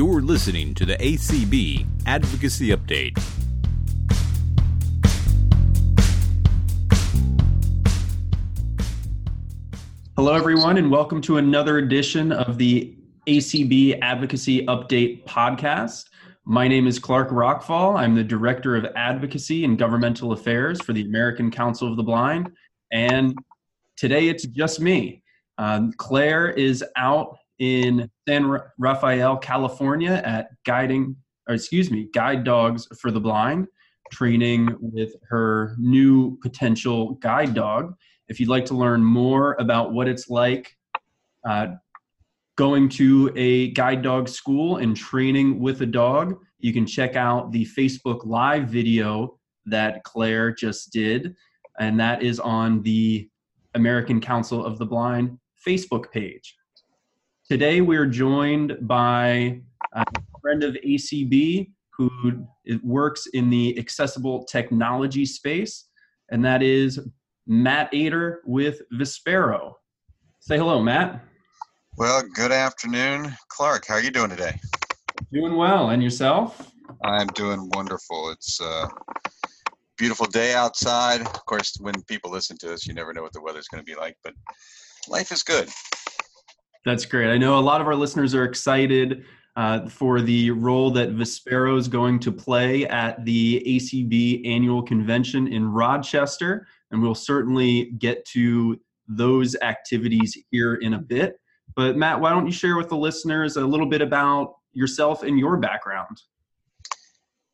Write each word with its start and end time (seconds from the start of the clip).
You're 0.00 0.22
listening 0.22 0.72
to 0.76 0.86
the 0.86 0.96
ACB 0.96 1.86
Advocacy 2.06 2.68
Update. 2.68 3.18
Hello, 10.16 10.32
everyone, 10.32 10.78
and 10.78 10.90
welcome 10.90 11.20
to 11.20 11.36
another 11.36 11.76
edition 11.76 12.32
of 12.32 12.56
the 12.56 12.96
ACB 13.26 13.98
Advocacy 14.00 14.64
Update 14.64 15.26
podcast. 15.26 16.06
My 16.46 16.66
name 16.66 16.86
is 16.86 16.98
Clark 16.98 17.28
Rachfal. 17.28 17.98
I'm 17.98 18.14
the 18.14 18.24
Director 18.24 18.76
of 18.76 18.86
Advocacy 18.96 19.66
and 19.66 19.78
Governmental 19.78 20.32
Affairs 20.32 20.80
for 20.80 20.94
the 20.94 21.02
American 21.02 21.50
Council 21.50 21.86
of 21.86 21.98
the 21.98 22.02
Blind. 22.02 22.50
And 22.90 23.36
today 23.98 24.28
it's 24.28 24.46
just 24.46 24.80
me. 24.80 25.22
Um, 25.58 25.92
Claire 25.98 26.48
is 26.48 26.82
out 26.96 27.36
in 27.60 28.10
San 28.26 28.58
Rafael, 28.78 29.36
California 29.36 30.20
at 30.24 30.48
guiding, 30.64 31.14
or 31.48 31.54
excuse 31.54 31.90
me, 31.90 32.08
guide 32.12 32.42
dogs 32.42 32.88
for 32.98 33.10
the 33.10 33.20
blind, 33.20 33.68
training 34.10 34.74
with 34.80 35.14
her 35.28 35.76
new 35.78 36.36
potential 36.42 37.14
guide 37.14 37.54
dog. 37.54 37.94
If 38.28 38.40
you'd 38.40 38.48
like 38.48 38.64
to 38.66 38.74
learn 38.74 39.04
more 39.04 39.56
about 39.58 39.92
what 39.92 40.08
it's 40.08 40.28
like 40.28 40.74
uh, 41.46 41.68
going 42.56 42.88
to 42.90 43.30
a 43.36 43.70
guide 43.72 44.02
dog 44.02 44.28
school 44.28 44.78
and 44.78 44.96
training 44.96 45.60
with 45.60 45.82
a 45.82 45.86
dog, 45.86 46.38
you 46.58 46.72
can 46.72 46.86
check 46.86 47.14
out 47.14 47.52
the 47.52 47.66
Facebook 47.66 48.26
Live 48.26 48.68
video 48.68 49.38
that 49.66 50.02
Claire 50.04 50.52
just 50.52 50.92
did, 50.92 51.34
and 51.78 52.00
that 52.00 52.22
is 52.22 52.40
on 52.40 52.82
the 52.82 53.28
American 53.74 54.20
Council 54.20 54.64
of 54.64 54.78
the 54.78 54.86
Blind 54.86 55.38
Facebook 55.66 56.10
page. 56.10 56.56
Today, 57.50 57.80
we're 57.80 58.06
joined 58.06 58.78
by 58.82 59.60
uh, 59.96 60.04
a 60.06 60.40
friend 60.40 60.62
of 60.62 60.74
ACB 60.86 61.72
who 61.98 62.08
works 62.84 63.26
in 63.32 63.50
the 63.50 63.76
accessible 63.76 64.44
technology 64.44 65.26
space, 65.26 65.88
and 66.30 66.44
that 66.44 66.62
is 66.62 67.00
Matt 67.48 67.92
Ater 67.92 68.42
with 68.46 68.82
Vispero. 68.94 69.72
Say 70.38 70.58
hello, 70.58 70.80
Matt. 70.80 71.24
Well, 71.96 72.22
good 72.22 72.52
afternoon, 72.52 73.34
Clark. 73.48 73.84
How 73.88 73.94
are 73.94 74.00
you 74.00 74.12
doing 74.12 74.30
today? 74.30 74.56
Doing 75.32 75.56
well, 75.56 75.90
and 75.90 76.00
yourself? 76.00 76.70
I'm 77.02 77.26
doing 77.34 77.68
wonderful. 77.74 78.30
It's 78.30 78.60
a 78.60 78.88
beautiful 79.98 80.26
day 80.26 80.54
outside. 80.54 81.22
Of 81.22 81.44
course, 81.46 81.76
when 81.80 82.00
people 82.04 82.30
listen 82.30 82.56
to 82.58 82.72
us, 82.72 82.86
you 82.86 82.94
never 82.94 83.12
know 83.12 83.22
what 83.22 83.32
the 83.32 83.42
weather's 83.42 83.66
going 83.66 83.84
to 83.84 83.92
be 83.92 83.98
like, 83.98 84.16
but 84.22 84.34
life 85.08 85.32
is 85.32 85.42
good. 85.42 85.68
That's 86.84 87.04
great. 87.04 87.30
I 87.30 87.36
know 87.36 87.58
a 87.58 87.60
lot 87.60 87.80
of 87.80 87.86
our 87.86 87.94
listeners 87.94 88.34
are 88.34 88.44
excited 88.44 89.24
uh, 89.56 89.88
for 89.88 90.20
the 90.20 90.50
role 90.50 90.90
that 90.92 91.10
Vispero 91.10 91.78
is 91.78 91.88
going 91.88 92.18
to 92.20 92.32
play 92.32 92.86
at 92.86 93.24
the 93.24 93.62
ACB 93.66 94.46
annual 94.46 94.82
convention 94.82 95.48
in 95.48 95.70
Rochester, 95.70 96.66
and 96.90 97.02
we'll 97.02 97.14
certainly 97.14 97.92
get 97.98 98.24
to 98.26 98.80
those 99.08 99.56
activities 99.62 100.38
here 100.50 100.76
in 100.76 100.94
a 100.94 100.98
bit. 100.98 101.38
But 101.76 101.96
Matt, 101.96 102.20
why 102.20 102.30
don't 102.30 102.46
you 102.46 102.52
share 102.52 102.76
with 102.76 102.88
the 102.88 102.96
listeners 102.96 103.56
a 103.56 103.64
little 103.64 103.86
bit 103.86 104.02
about 104.02 104.54
yourself 104.72 105.22
and 105.22 105.38
your 105.38 105.56
background? 105.56 106.16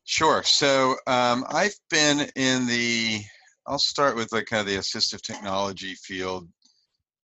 Sure. 0.05 0.41
So 0.43 0.95
um, 1.07 1.45
I've 1.49 1.75
been 1.89 2.29
in 2.35 2.65
the, 2.67 3.21
I'll 3.65 3.79
start 3.79 4.15
with 4.15 4.31
like 4.31 4.45
kind 4.45 4.61
of 4.61 4.67
the 4.67 4.77
assistive 4.77 5.21
technology 5.21 5.95
field 5.95 6.47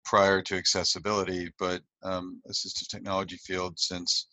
prior 0.09 0.41
to 0.41 0.57
accessibility, 0.57 1.51
but 1.59 1.81
um, 2.01 2.41
assistive 2.49 2.87
technology 2.87 3.37
field 3.37 3.77
since 3.77 4.25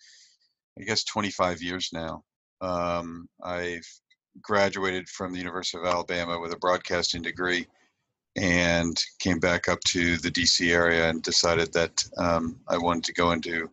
I 0.80 0.84
guess 0.84 1.04
25 1.04 1.60
years 1.60 1.90
now. 1.92 2.24
Um, 2.62 3.28
I've 3.44 3.86
graduated 4.40 5.06
from 5.06 5.32
the 5.32 5.38
University 5.38 5.78
of 5.78 5.84
Alabama 5.84 6.40
with 6.40 6.54
a 6.54 6.58
broadcasting 6.58 7.20
degree 7.20 7.66
and 8.36 8.96
came 9.18 9.38
back 9.38 9.68
up 9.68 9.80
to 9.80 10.16
the 10.16 10.30
DC 10.30 10.72
area 10.72 11.10
and 11.10 11.22
decided 11.22 11.74
that 11.74 12.02
um, 12.16 12.58
I 12.68 12.78
wanted 12.78 13.04
to 13.04 13.12
go 13.12 13.32
into 13.32 13.68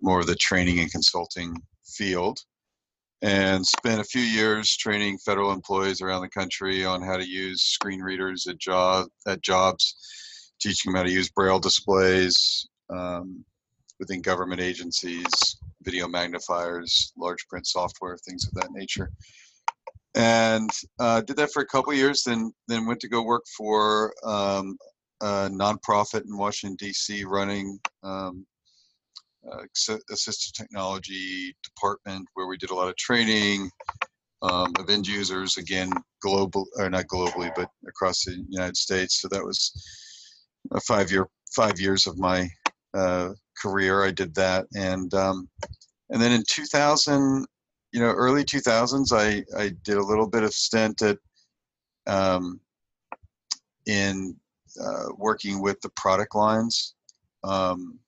more 0.00 0.20
of 0.20 0.28
the 0.28 0.36
training 0.36 0.78
and 0.78 0.92
consulting 0.92 1.60
field 1.84 2.38
and 3.22 3.66
spent 3.66 4.00
a 4.00 4.04
few 4.04 4.22
years 4.22 4.76
training 4.76 5.18
federal 5.18 5.50
employees 5.50 6.00
around 6.00 6.22
the 6.22 6.28
country 6.28 6.84
on 6.84 7.02
how 7.02 7.16
to 7.16 7.28
use 7.28 7.62
screen 7.62 8.00
readers 8.00 8.46
at 8.46 8.58
job 8.58 9.08
at 9.26 9.42
jobs 9.42 9.96
teaching 10.62 10.92
them 10.92 10.98
how 10.98 11.02
to 11.02 11.12
use 11.12 11.30
braille 11.30 11.58
displays 11.58 12.68
um, 12.90 13.44
within 13.98 14.20
government 14.20 14.60
agencies, 14.60 15.56
video 15.82 16.08
magnifiers, 16.08 17.12
large 17.16 17.46
print 17.48 17.66
software, 17.66 18.16
things 18.16 18.46
of 18.46 18.54
that 18.54 18.70
nature. 18.72 19.10
And 20.14 20.70
uh, 20.98 21.22
did 21.22 21.36
that 21.36 21.52
for 21.52 21.62
a 21.62 21.66
couple 21.66 21.94
years, 21.94 22.22
then 22.24 22.52
then 22.68 22.86
went 22.86 23.00
to 23.00 23.08
go 23.08 23.22
work 23.22 23.44
for 23.56 24.12
um, 24.24 24.76
a 25.22 25.48
nonprofit 25.48 26.24
in 26.26 26.36
Washington 26.36 26.76
D.C. 26.78 27.24
running 27.24 27.78
um, 28.02 28.44
uh, 29.50 29.62
assistive 30.10 30.52
technology 30.52 31.56
department 31.64 32.28
where 32.34 32.46
we 32.46 32.56
did 32.58 32.70
a 32.70 32.74
lot 32.74 32.88
of 32.88 32.96
training 32.96 33.70
um, 34.42 34.72
of 34.78 34.90
end 34.90 35.06
users 35.06 35.56
again 35.56 35.90
global 36.20 36.66
or 36.76 36.90
not 36.90 37.06
globally 37.06 37.50
but 37.56 37.68
across 37.88 38.24
the 38.24 38.44
United 38.48 38.76
States. 38.76 39.20
So 39.20 39.28
that 39.28 39.42
was 39.42 39.72
a 40.70 40.80
five 40.80 41.10
year 41.10 41.28
five 41.54 41.80
years 41.80 42.06
of 42.06 42.18
my 42.18 42.48
uh, 42.94 43.30
career. 43.60 44.04
I 44.04 44.10
did 44.10 44.34
that, 44.34 44.66
and 44.74 45.12
um, 45.14 45.48
and 46.10 46.20
then 46.20 46.32
in 46.32 46.44
2000, 46.48 47.46
you 47.92 48.00
know, 48.00 48.10
early 48.10 48.44
2000s, 48.44 49.12
I 49.12 49.44
I 49.60 49.72
did 49.84 49.96
a 49.96 50.04
little 50.04 50.28
bit 50.28 50.42
of 50.42 50.52
stint 50.52 51.02
at 51.02 51.18
um, 52.06 52.60
in 53.86 54.36
uh, 54.80 55.06
working 55.16 55.60
with 55.60 55.80
the 55.80 55.90
product 55.90 56.34
lines. 56.34 56.94
Um, 57.44 57.98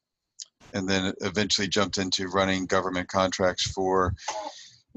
and 0.75 0.89
then 0.89 1.15
eventually 1.21 1.69
jumped 1.69 1.99
into 1.99 2.29
running 2.29 2.67
government 2.67 3.09
contracts 3.09 3.71
for 3.71 4.15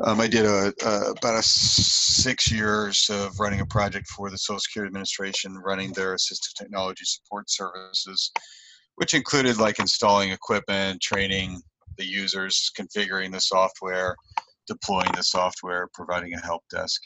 um, 0.04 0.20
I 0.20 0.28
did 0.28 0.46
a, 0.46 0.74
a, 0.86 1.12
about 1.12 1.40
a 1.40 1.44
six 1.44 2.52
years 2.52 3.10
of 3.10 3.40
running 3.40 3.62
a 3.62 3.66
project 3.66 4.08
for 4.08 4.30
the 4.30 4.38
Social 4.38 4.60
Security 4.60 4.90
Administration, 4.90 5.58
running 5.58 5.92
their 5.94 6.16
assistive 6.16 6.54
technology 6.56 7.04
support 7.06 7.50
services, 7.50 8.32
which 8.96 9.14
included 9.14 9.58
like 9.58 9.80
installing 9.80 10.32
equipment, 10.32 11.02
training 11.02 11.62
the 11.98 12.06
users, 12.06 12.72
configuring 12.78 13.32
the 13.32 13.42
software, 13.42 14.16
deploying 14.68 15.12
the 15.16 15.24
software, 15.24 15.90
providing 15.94 16.34
a 16.36 16.42
help 16.42 16.64
desk, 16.70 17.04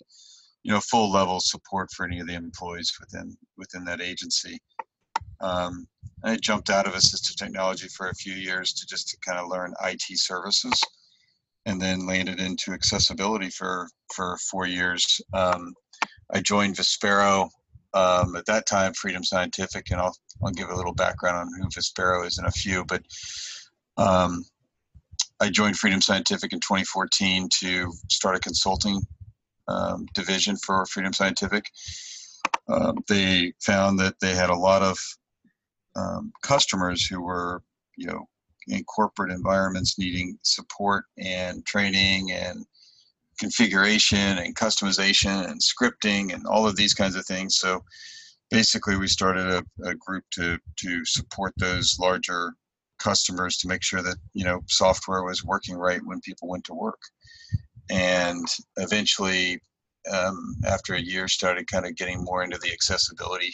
you 0.64 0.74
know, 0.74 0.82
full 0.82 1.10
level 1.10 1.40
support 1.40 1.90
for 1.96 2.06
any 2.06 2.20
of 2.20 2.28
the 2.28 2.34
employees 2.34 2.92
within 3.00 3.36
within 3.58 3.86
that 3.86 4.02
agency. 4.02 4.60
Um, 5.40 5.88
I 6.24 6.36
jumped 6.36 6.70
out 6.70 6.88
of 6.88 6.94
assistive 6.94 7.36
technology 7.38 7.88
for 7.88 8.10
a 8.10 8.16
few 8.16 8.34
years 8.34 8.74
to 8.74 8.86
just 8.86 9.08
to 9.10 9.18
kind 9.26 9.40
of 9.40 9.48
learn 9.48 9.74
IT 9.84 10.04
services 10.20 10.80
and 11.66 11.82
then 11.82 12.06
landed 12.06 12.40
into 12.40 12.74
accessibility 12.74 13.50
for 13.50 13.88
for 14.14 14.38
four 14.50 14.68
years. 14.68 15.22
Um, 15.34 15.74
I 16.34 16.42
joined 16.42 16.76
Vispero 16.76 17.50
um, 17.94 18.36
at 18.36 18.46
that 18.46 18.66
time, 18.66 18.94
Freedom 18.94 19.24
Scientific, 19.24 19.92
and 19.92 20.00
I'll 20.00 20.16
I'll 20.44 20.52
give 20.52 20.70
a 20.70 20.76
little 20.76 20.94
background 20.94 21.38
on 21.38 21.50
who 21.58 21.68
Vispero 21.70 22.26
is 22.26 22.40
in 22.40 22.46
a 22.46 22.52
few. 22.52 22.86
But 22.86 23.04
um, 23.98 24.44
I 25.40 25.50
joined 25.50 25.78
Freedom 25.78 26.02
Scientific 26.02 26.54
in 26.54 26.60
2014 26.60 27.50
to 27.60 27.92
start 28.10 28.36
a 28.36 28.40
consulting 28.40 29.02
um, 29.68 30.06
division 30.14 30.56
for 30.58 30.86
Freedom 30.86 31.14
Scientific. 31.14 31.66
Uh, 32.68 32.94
they 33.08 33.54
found 33.60 34.00
that 34.00 34.20
they 34.20 34.36
had 34.36 34.50
a 34.50 34.56
lot 34.56 34.82
of 34.82 34.98
um, 35.96 36.32
customers 36.42 37.06
who 37.06 37.22
were, 37.22 37.64
you 37.98 38.08
know, 38.08 38.28
in 38.68 38.84
corporate 38.86 39.32
environments 39.32 39.98
needing 39.98 40.38
support 40.44 41.06
and 41.18 41.66
training 41.66 42.32
and 42.32 42.66
configuration 43.40 44.38
and 44.38 44.56
customization 44.56 45.50
and 45.50 45.60
scripting 45.60 46.34
and 46.34 46.46
all 46.46 46.68
of 46.68 46.76
these 46.76 46.94
kinds 46.94 47.16
of 47.16 47.26
things. 47.26 47.58
So 47.58 47.84
basically, 48.50 48.98
we 48.98 49.08
started 49.08 49.48
a, 49.48 49.90
a 49.90 49.96
group 49.96 50.24
to 50.34 50.58
to 50.78 51.06
support 51.06 51.54
those 51.58 51.98
larger 52.00 52.54
customers 53.00 53.58
to 53.58 53.68
make 53.68 53.84
sure 53.84 54.04
that 54.04 54.18
you 54.34 54.46
know 54.46 54.62
software 54.68 55.24
was 55.24 55.44
working 55.44 55.76
right 55.76 56.02
when 56.06 56.22
people 56.22 56.48
went 56.48 56.64
to 56.66 56.74
work. 56.74 57.00
And 57.90 58.46
eventually, 58.78 59.60
um, 60.12 60.56
after 60.66 60.94
a 60.94 61.02
year, 61.02 61.28
started 61.28 61.68
kind 61.68 61.86
of 61.86 61.96
getting 61.96 62.24
more 62.24 62.44
into 62.44 62.58
the 62.60 62.72
accessibility 62.72 63.54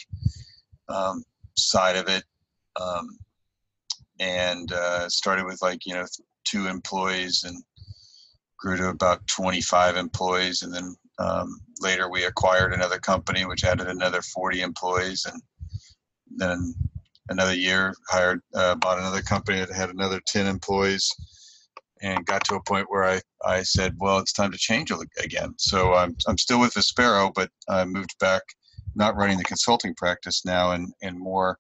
um, 0.89 1.23
side 1.55 1.95
of 1.95 2.07
it. 2.07 2.23
Um, 2.79 3.17
and 4.19 4.71
uh, 4.71 5.09
started 5.09 5.45
with 5.45 5.61
like 5.61 5.85
you 5.85 5.93
know 5.93 6.05
two 6.43 6.67
employees 6.67 7.43
and 7.43 7.63
grew 8.57 8.77
to 8.77 8.89
about 8.89 9.25
25 9.27 9.97
employees 9.97 10.63
and 10.63 10.73
then 10.73 10.95
um, 11.19 11.59
later 11.79 12.09
we 12.09 12.25
acquired 12.25 12.73
another 12.73 12.99
company 12.99 13.45
which 13.45 13.63
added 13.63 13.87
another 13.87 14.21
40 14.21 14.61
employees 14.61 15.25
and 15.25 15.41
then 16.35 16.73
another 17.29 17.53
year 17.53 17.93
hired 18.09 18.41
uh, 18.55 18.75
bought 18.75 18.99
another 18.99 19.21
company 19.21 19.59
that 19.59 19.71
had 19.71 19.89
another 19.89 20.21
10 20.27 20.47
employees 20.47 21.11
and 22.01 22.25
got 22.25 22.43
to 22.45 22.55
a 22.55 22.63
point 22.63 22.89
where 22.89 23.03
I, 23.03 23.21
I 23.45 23.63
said, 23.63 23.95
well, 23.99 24.19
it's 24.19 24.33
time 24.33 24.51
to 24.51 24.57
change 24.57 24.91
again. 25.19 25.53
So 25.57 25.93
I'm, 25.93 26.15
I'm 26.27 26.37
still 26.37 26.59
with 26.59 26.73
Vispero, 26.73 27.33
but 27.33 27.49
I 27.69 27.85
moved 27.85 28.17
back, 28.19 28.41
not 28.95 29.15
running 29.15 29.37
the 29.37 29.43
consulting 29.43 29.95
practice 29.95 30.45
now, 30.45 30.71
and, 30.71 30.93
and 31.01 31.19
more 31.19 31.57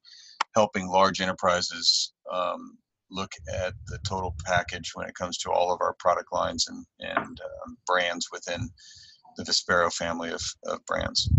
helping 0.55 0.87
large 0.87 1.21
enterprises 1.21 2.13
um, 2.31 2.77
look 3.09 3.31
at 3.53 3.73
the 3.87 3.99
total 4.07 4.35
package 4.45 4.91
when 4.93 5.07
it 5.07 5.15
comes 5.15 5.37
to 5.39 5.51
all 5.51 5.73
of 5.73 5.81
our 5.81 5.93
product 5.99 6.31
lines 6.31 6.67
and, 6.67 6.85
and 6.99 7.39
um, 7.41 7.77
brands 7.85 8.27
within 8.31 8.69
the 9.37 9.43
Vispero 9.43 9.91
family 9.93 10.31
of, 10.31 10.41
of 10.65 10.85
brands. 10.85 11.29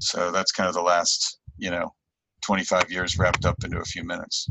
So 0.00 0.30
that's 0.30 0.52
kind 0.52 0.68
of 0.68 0.74
the 0.74 0.82
last, 0.82 1.40
you 1.58 1.70
know, 1.70 1.92
25 2.44 2.90
years 2.90 3.18
wrapped 3.18 3.44
up 3.44 3.56
into 3.64 3.78
a 3.78 3.84
few 3.84 4.04
minutes. 4.04 4.48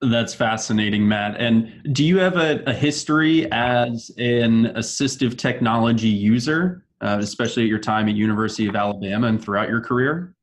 That's 0.00 0.32
fascinating, 0.32 1.08
Matt. 1.08 1.40
And 1.40 1.92
do 1.92 2.04
you 2.04 2.18
have 2.18 2.36
a, 2.36 2.62
a 2.66 2.72
history 2.72 3.50
as 3.50 4.10
an 4.16 4.66
assistive 4.76 5.36
technology 5.36 6.08
user, 6.08 6.84
uh, 7.00 7.18
especially 7.20 7.64
at 7.64 7.68
your 7.68 7.80
time 7.80 8.08
at 8.08 8.14
University 8.14 8.68
of 8.68 8.76
Alabama 8.76 9.26
and 9.26 9.42
throughout 9.42 9.68
your 9.68 9.80
career? 9.80 10.34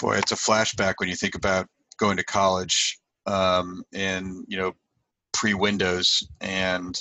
Boy, 0.00 0.16
it's 0.16 0.32
a 0.32 0.36
flashback 0.36 0.94
when 0.98 1.08
you 1.08 1.14
think 1.14 1.36
about 1.36 1.68
going 1.98 2.16
to 2.16 2.24
college 2.24 2.98
um, 3.26 3.82
in 3.92 4.44
you 4.48 4.56
know 4.56 4.72
pre 5.32 5.54
Windows, 5.54 6.26
and 6.40 6.98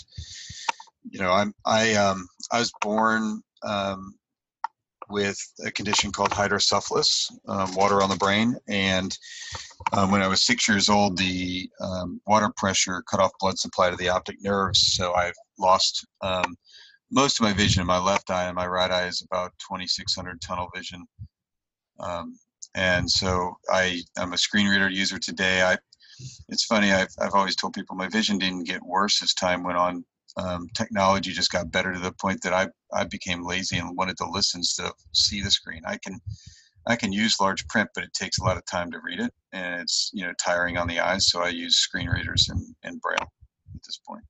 you 1.10 1.20
know 1.20 1.32
I'm 1.32 1.54
I 1.66 1.94
um, 1.94 2.28
I 2.52 2.60
was 2.60 2.72
born 2.82 3.42
um, 3.64 4.16
with 5.10 5.38
a 5.66 5.72
condition 5.72 6.12
called 6.12 6.32
hydrocephalus, 6.32 7.30
um, 7.48 7.74
water 7.76 8.02
on 8.02 8.10
the 8.10 8.16
brain. 8.16 8.56
And 8.68 9.16
um, 9.92 10.12
when 10.12 10.22
I 10.22 10.28
was 10.28 10.46
six 10.46 10.68
years 10.68 10.90
old, 10.90 11.18
the 11.18 11.70
um, 11.80 12.22
water 12.26 12.52
pressure 12.58 13.04
cut 13.10 13.20
off 13.20 13.32
blood 13.40 13.60
supply 13.60 13.90
to 13.90 13.96
the 13.96 14.10
optic 14.10 14.38
nerves. 14.42 14.94
So 14.96 15.14
I've 15.14 15.36
lost 15.60 16.06
um, 16.22 16.56
most 17.12 17.40
of 17.40 17.44
my 17.44 17.54
vision 17.54 17.82
in 17.82 17.88
my 17.88 18.00
left 18.00 18.32
eye, 18.32 18.46
and 18.46 18.56
my 18.56 18.68
right 18.68 18.92
eye 18.92 19.06
is 19.06 19.22
about 19.22 19.54
2600 19.60 20.42
tunnel 20.42 20.70
vision. 20.76 21.06
Um, 22.00 22.38
and 22.76 23.10
so 23.10 23.58
I, 23.70 24.02
I'm 24.18 24.34
a 24.34 24.38
screen 24.38 24.68
reader 24.68 24.90
user 24.90 25.20
today. 25.20 25.62
I, 25.62 25.78
it's 26.50 26.66
funny, 26.66 26.92
I've, 26.92 27.14
I've 27.20 27.34
always 27.34 27.56
told 27.56 27.74
people 27.74 27.96
my 27.96 28.08
vision 28.08 28.38
didn't 28.38 28.64
get 28.66 28.84
worse 28.84 29.22
as 29.22 29.34
time 29.34 29.64
went 29.64 29.78
on 29.78 30.06
um, 30.38 30.68
technology 30.74 31.32
just 31.32 31.52
got 31.52 31.72
better 31.72 31.94
to 31.94 32.00
the 32.00 32.14
point 32.14 32.42
that 32.42 32.54
I, 32.54 32.68
I 32.94 33.06
became 33.06 33.46
lazy 33.46 33.78
and 33.78 33.96
wanted 33.96 34.18
to 34.18 34.30
listen 34.30 34.60
instead 34.60 34.88
of 34.88 34.94
see 35.12 35.42
the 35.42 35.52
screen. 35.52 35.82
I 35.86 35.98
can 35.98 36.20
I 36.86 36.96
can 36.98 37.14
use 37.14 37.40
large 37.40 37.66
print, 37.68 37.90
but 37.96 38.04
it 38.04 38.14
takes 38.14 38.40
a 38.40 38.44
lot 38.44 38.58
of 38.58 38.66
time 38.66 38.92
to 38.92 39.00
read 39.00 39.20
it, 39.20 39.34
and 39.54 39.82
it's 39.82 40.10
you 40.14 40.26
know 40.26 40.34
tiring 40.44 40.78
on 40.78 40.88
the 40.88 41.00
eyes. 41.00 41.28
So 41.28 41.42
I 41.42 41.50
use 41.50 41.78
screen 41.78 42.10
readers 42.10 42.50
and, 42.50 42.76
and 42.84 43.00
Braille 43.00 43.18
at 43.22 43.84
this 43.86 44.00
point. 44.06 44.24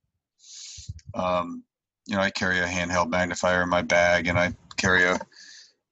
Um, 1.14 1.64
you 2.06 2.16
know, 2.16 2.22
I 2.22 2.30
carry 2.30 2.58
a 2.58 2.66
handheld 2.66 3.10
magnifier 3.10 3.62
in 3.62 3.68
my 3.68 3.82
bag, 3.82 4.28
and 4.28 4.38
I 4.38 4.52
carry 4.76 5.04
a, 5.04 5.18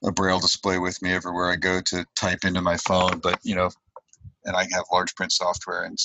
a 0.04 0.12
Braille 0.12 0.40
display 0.40 0.78
with 0.78 1.00
me 1.02 1.12
everywhere 1.12 1.50
I 1.50 1.56
go 1.56 1.80
to 1.80 2.04
type 2.14 2.44
into 2.44 2.60
my 2.60 2.76
phone. 2.76 3.20
But 3.20 3.38
you 3.42 3.54
know, 3.54 3.70
and 4.44 4.56
I 4.56 4.62
have 4.72 4.84
large 4.92 5.14
print 5.14 5.32
software 5.32 5.84
and 5.84 5.98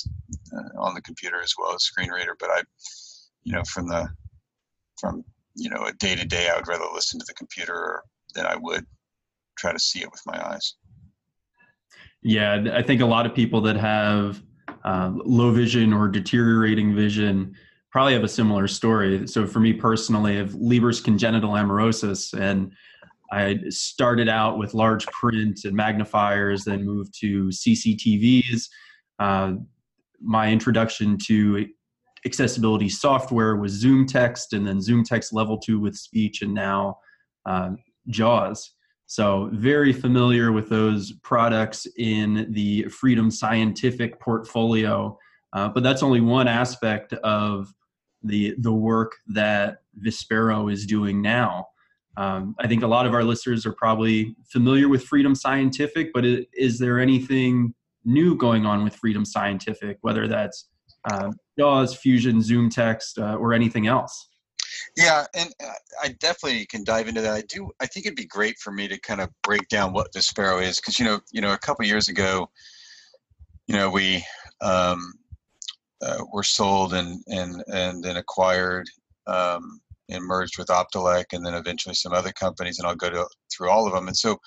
uh, 0.54 0.82
on 0.82 0.94
the 0.94 1.02
computer 1.02 1.42
as 1.42 1.54
well 1.58 1.74
as 1.74 1.84
screen 1.84 2.12
reader. 2.12 2.36
But 2.40 2.50
I 2.52 2.62
you 3.44 3.54
know, 3.54 3.64
from 3.64 3.88
the 3.88 4.10
from 5.00 5.24
you 5.56 5.70
know 5.70 5.86
a 5.86 5.94
day 5.94 6.16
to 6.16 6.26
day, 6.26 6.50
I 6.50 6.58
would 6.58 6.68
rather 6.68 6.86
listen 6.94 7.20
to 7.20 7.26
the 7.26 7.34
computer 7.34 8.04
than 8.36 8.46
I 8.46 8.56
would 8.56 8.86
try 9.58 9.72
to 9.72 9.80
see 9.80 10.02
it 10.02 10.12
with 10.12 10.22
my 10.26 10.52
eyes. 10.52 10.76
Yeah, 12.22 12.66
I 12.74 12.82
think 12.82 13.02
a 13.02 13.06
lot 13.06 13.26
of 13.26 13.34
people 13.34 13.62
that 13.62 13.78
have 13.78 14.42
uh, 14.84 15.12
low 15.14 15.52
vision 15.52 15.94
or 15.94 16.10
deteriorating 16.10 16.94
vision 16.94 17.56
probably 17.90 18.14
have 18.14 18.24
a 18.24 18.28
similar 18.28 18.68
story. 18.68 19.28
So 19.28 19.48
for 19.48 19.60
me 19.60 19.72
personally, 19.72 20.34
I 20.34 20.40
have 20.40 20.54
Leber's 20.54 21.00
congenital 21.00 21.52
amaurosis, 21.52 22.38
and 22.38 22.74
I 23.32 23.60
started 23.70 24.30
out 24.30 24.58
with 24.58 24.74
large 24.74 25.06
print 25.08 25.66
and 25.66 25.76
magnifiers, 25.76 26.64
then 26.64 26.86
moved 26.86 27.14
to 27.20 27.48
CCTVs. 27.48 28.70
Uh, 29.20 29.54
my 30.22 30.52
introduction 30.52 31.18
to 31.26 31.68
accessibility 32.26 32.90
software 32.90 33.56
was 33.56 33.72
Zoom 33.72 34.06
Text, 34.06 34.54
and 34.54 34.66
then 34.66 34.82
Zoom 34.82 35.04
Text 35.04 35.34
Level 35.34 35.58
2 35.58 35.80
with 35.80 35.96
speech, 35.96 36.42
and 36.42 36.54
now 36.54 37.00
uh, 37.46 37.72
JAWS. 38.10 38.74
So, 39.10 39.50
very 39.54 39.94
familiar 39.94 40.52
with 40.52 40.68
those 40.68 41.14
products 41.24 41.88
in 41.98 42.48
the 42.52 42.84
Freedom 42.90 43.32
Scientific 43.32 44.20
portfolio. 44.20 45.18
Uh, 45.54 45.70
but 45.70 45.82
that's 45.82 46.04
only 46.04 46.20
one 46.20 46.48
aspect 46.48 47.14
of 47.14 47.74
the, 48.22 48.56
the 48.60 48.74
work 48.74 49.14
that 49.28 49.78
Vispero 50.06 50.72
is 50.72 50.86
doing 50.86 51.22
now. 51.22 51.68
Um, 52.18 52.56
I 52.60 52.68
think 52.68 52.82
a 52.82 52.88
lot 52.88 53.06
of 53.06 53.14
our 53.14 53.24
listeners 53.24 53.66
are 53.68 53.74
probably 53.74 54.36
familiar 54.52 54.90
with 54.90 55.04
Freedom 55.04 55.36
Scientific, 55.36 56.12
but 56.14 56.26
is, 56.26 56.80
there 56.80 57.00
anything 57.00 57.76
new 58.06 58.36
going 58.36 58.66
on 58.66 58.84
with 58.84 58.96
Freedom 58.96 59.24
Scientific, 59.24 60.00
whether 60.02 60.28
that's 60.28 60.68
uh, 61.12 61.32
JAWS, 61.60 61.96
Fusion, 61.96 62.42
Zoom 62.42 62.72
Text, 62.72 63.20
uh, 63.20 63.36
or 63.36 63.54
anything 63.54 63.86
else? 63.86 64.30
Yeah, 64.98 65.26
and 65.36 65.54
uh, 65.64 65.72
I 66.04 66.16
definitely 66.20 66.66
can 66.66 66.84
dive 66.84 67.08
into 67.08 67.22
that. 67.22 67.34
I 67.34 67.44
do. 67.48 67.70
I 67.80 67.86
think 67.86 68.08
it'd 68.08 68.18
be 68.18 68.26
great 68.26 68.58
for 68.58 68.72
me 68.72 68.88
to 68.88 69.00
kind 69.02 69.22
of 69.22 69.30
break 69.44 69.68
down 69.70 69.94
what 69.94 70.12
Vispero 70.12 70.62
is, 70.62 70.78
because 70.78 71.00
you 71.00 71.06
know, 71.06 71.20
you 71.32 71.42
know, 71.42 71.54
a 71.54 71.58
couple 71.58 71.86
years 71.86 72.10
ago, 72.10 72.50
you 73.68 73.76
know, 73.76 73.90
we 73.90 74.26
um, 74.62 75.14
uh, 76.02 76.24
were 76.34 76.44
sold 76.44 76.94
and 76.94 77.24
and 77.28 77.64
and 77.68 78.04
then 78.04 78.18
acquired 78.18 78.88
um, 79.28 79.82
and 80.10 80.24
merged 80.24 80.58
with 80.58 80.68
Optelec, 80.68 81.26
and 81.34 81.46
then 81.46 81.54
eventually 81.54 81.96
some 81.96 82.14
other 82.14 82.32
companies, 82.32 82.80
and 82.80 82.88
I'll 82.88 82.96
go 82.96 83.10
to, 83.10 83.28
through 83.52 83.70
all 83.70 83.88
of 83.88 83.94
them. 83.94 84.08
And 84.08 84.18
so, 84.18 84.38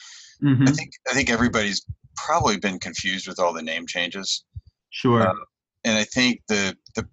mm-hmm. 0.42 0.66
I 0.66 0.72
think 0.72 0.90
I 1.08 1.14
think 1.14 1.30
everybody's 1.30 1.84
probably 2.16 2.58
been 2.58 2.78
confused 2.78 3.28
with 3.28 3.38
all 3.38 3.52
the 3.52 3.62
name 3.62 3.86
changes. 3.86 4.44
Sure. 4.90 5.28
Um, 5.28 5.38
and 5.84 5.98
I 5.98 6.04
think 6.04 6.40
the 6.48 6.76
the 6.94 7.06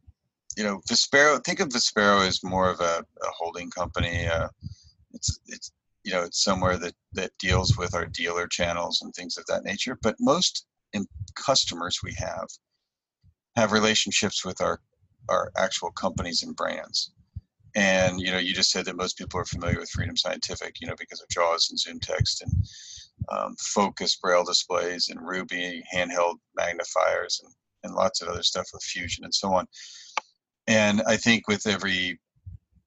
you 0.55 0.63
know 0.63 0.81
Vispero 0.89 1.43
think 1.43 1.59
of 1.59 1.69
Vispero 1.69 2.27
as 2.27 2.43
more 2.43 2.69
of 2.69 2.79
a, 2.79 3.03
a 3.21 3.29
holding 3.37 3.69
company. 3.69 4.27
Uh, 4.27 4.47
it's 5.13 5.39
it's 5.47 5.71
you 6.03 6.11
know 6.11 6.23
it's 6.23 6.43
somewhere 6.43 6.77
that 6.77 6.93
that 7.13 7.31
deals 7.39 7.77
with 7.77 7.93
our 7.93 8.05
dealer 8.05 8.47
channels 8.47 9.01
and 9.01 9.13
things 9.13 9.37
of 9.37 9.45
that 9.47 9.63
nature. 9.63 9.97
But 10.01 10.15
most 10.19 10.65
in 10.93 11.05
customers 11.35 11.99
we 12.03 12.13
have 12.17 12.47
have 13.55 13.71
relationships 13.71 14.45
with 14.45 14.61
our 14.61 14.79
our 15.29 15.51
actual 15.57 15.91
companies 15.91 16.43
and 16.43 16.55
brands. 16.55 17.11
And 17.75 18.19
you 18.19 18.31
know, 18.31 18.37
you 18.39 18.53
just 18.53 18.71
said 18.71 18.85
that 18.85 18.97
most 18.97 19.17
people 19.17 19.39
are 19.39 19.45
familiar 19.45 19.79
with 19.79 19.89
Freedom 19.89 20.17
Scientific, 20.17 20.75
you 20.81 20.87
know, 20.87 20.95
because 20.97 21.21
of 21.21 21.29
JAWS 21.29 21.69
and 21.69 21.79
Zoom 21.79 21.99
Text 21.99 22.41
and 22.41 22.51
um, 23.29 23.55
Focus 23.59 24.15
Braille 24.15 24.45
displays 24.45 25.09
and 25.09 25.19
Ruby 25.21 25.83
handheld 25.93 26.35
magnifiers 26.55 27.41
and 27.43 27.53
and 27.83 27.95
lots 27.95 28.21
of 28.21 28.27
other 28.27 28.43
stuff 28.43 28.67
with 28.73 28.83
fusion 28.83 29.23
and 29.23 29.33
so 29.33 29.53
on. 29.53 29.65
And 30.67 31.01
I 31.07 31.17
think 31.17 31.47
with 31.47 31.65
every, 31.65 32.19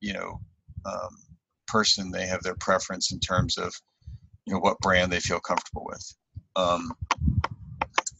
you 0.00 0.12
know, 0.12 0.40
um, 0.84 1.16
person, 1.66 2.10
they 2.10 2.26
have 2.26 2.42
their 2.42 2.56
preference 2.56 3.12
in 3.12 3.20
terms 3.20 3.56
of, 3.56 3.72
you 4.46 4.52
know, 4.52 4.60
what 4.60 4.78
brand 4.80 5.10
they 5.10 5.20
feel 5.20 5.40
comfortable 5.40 5.86
with. 5.86 6.14
Um, 6.56 6.92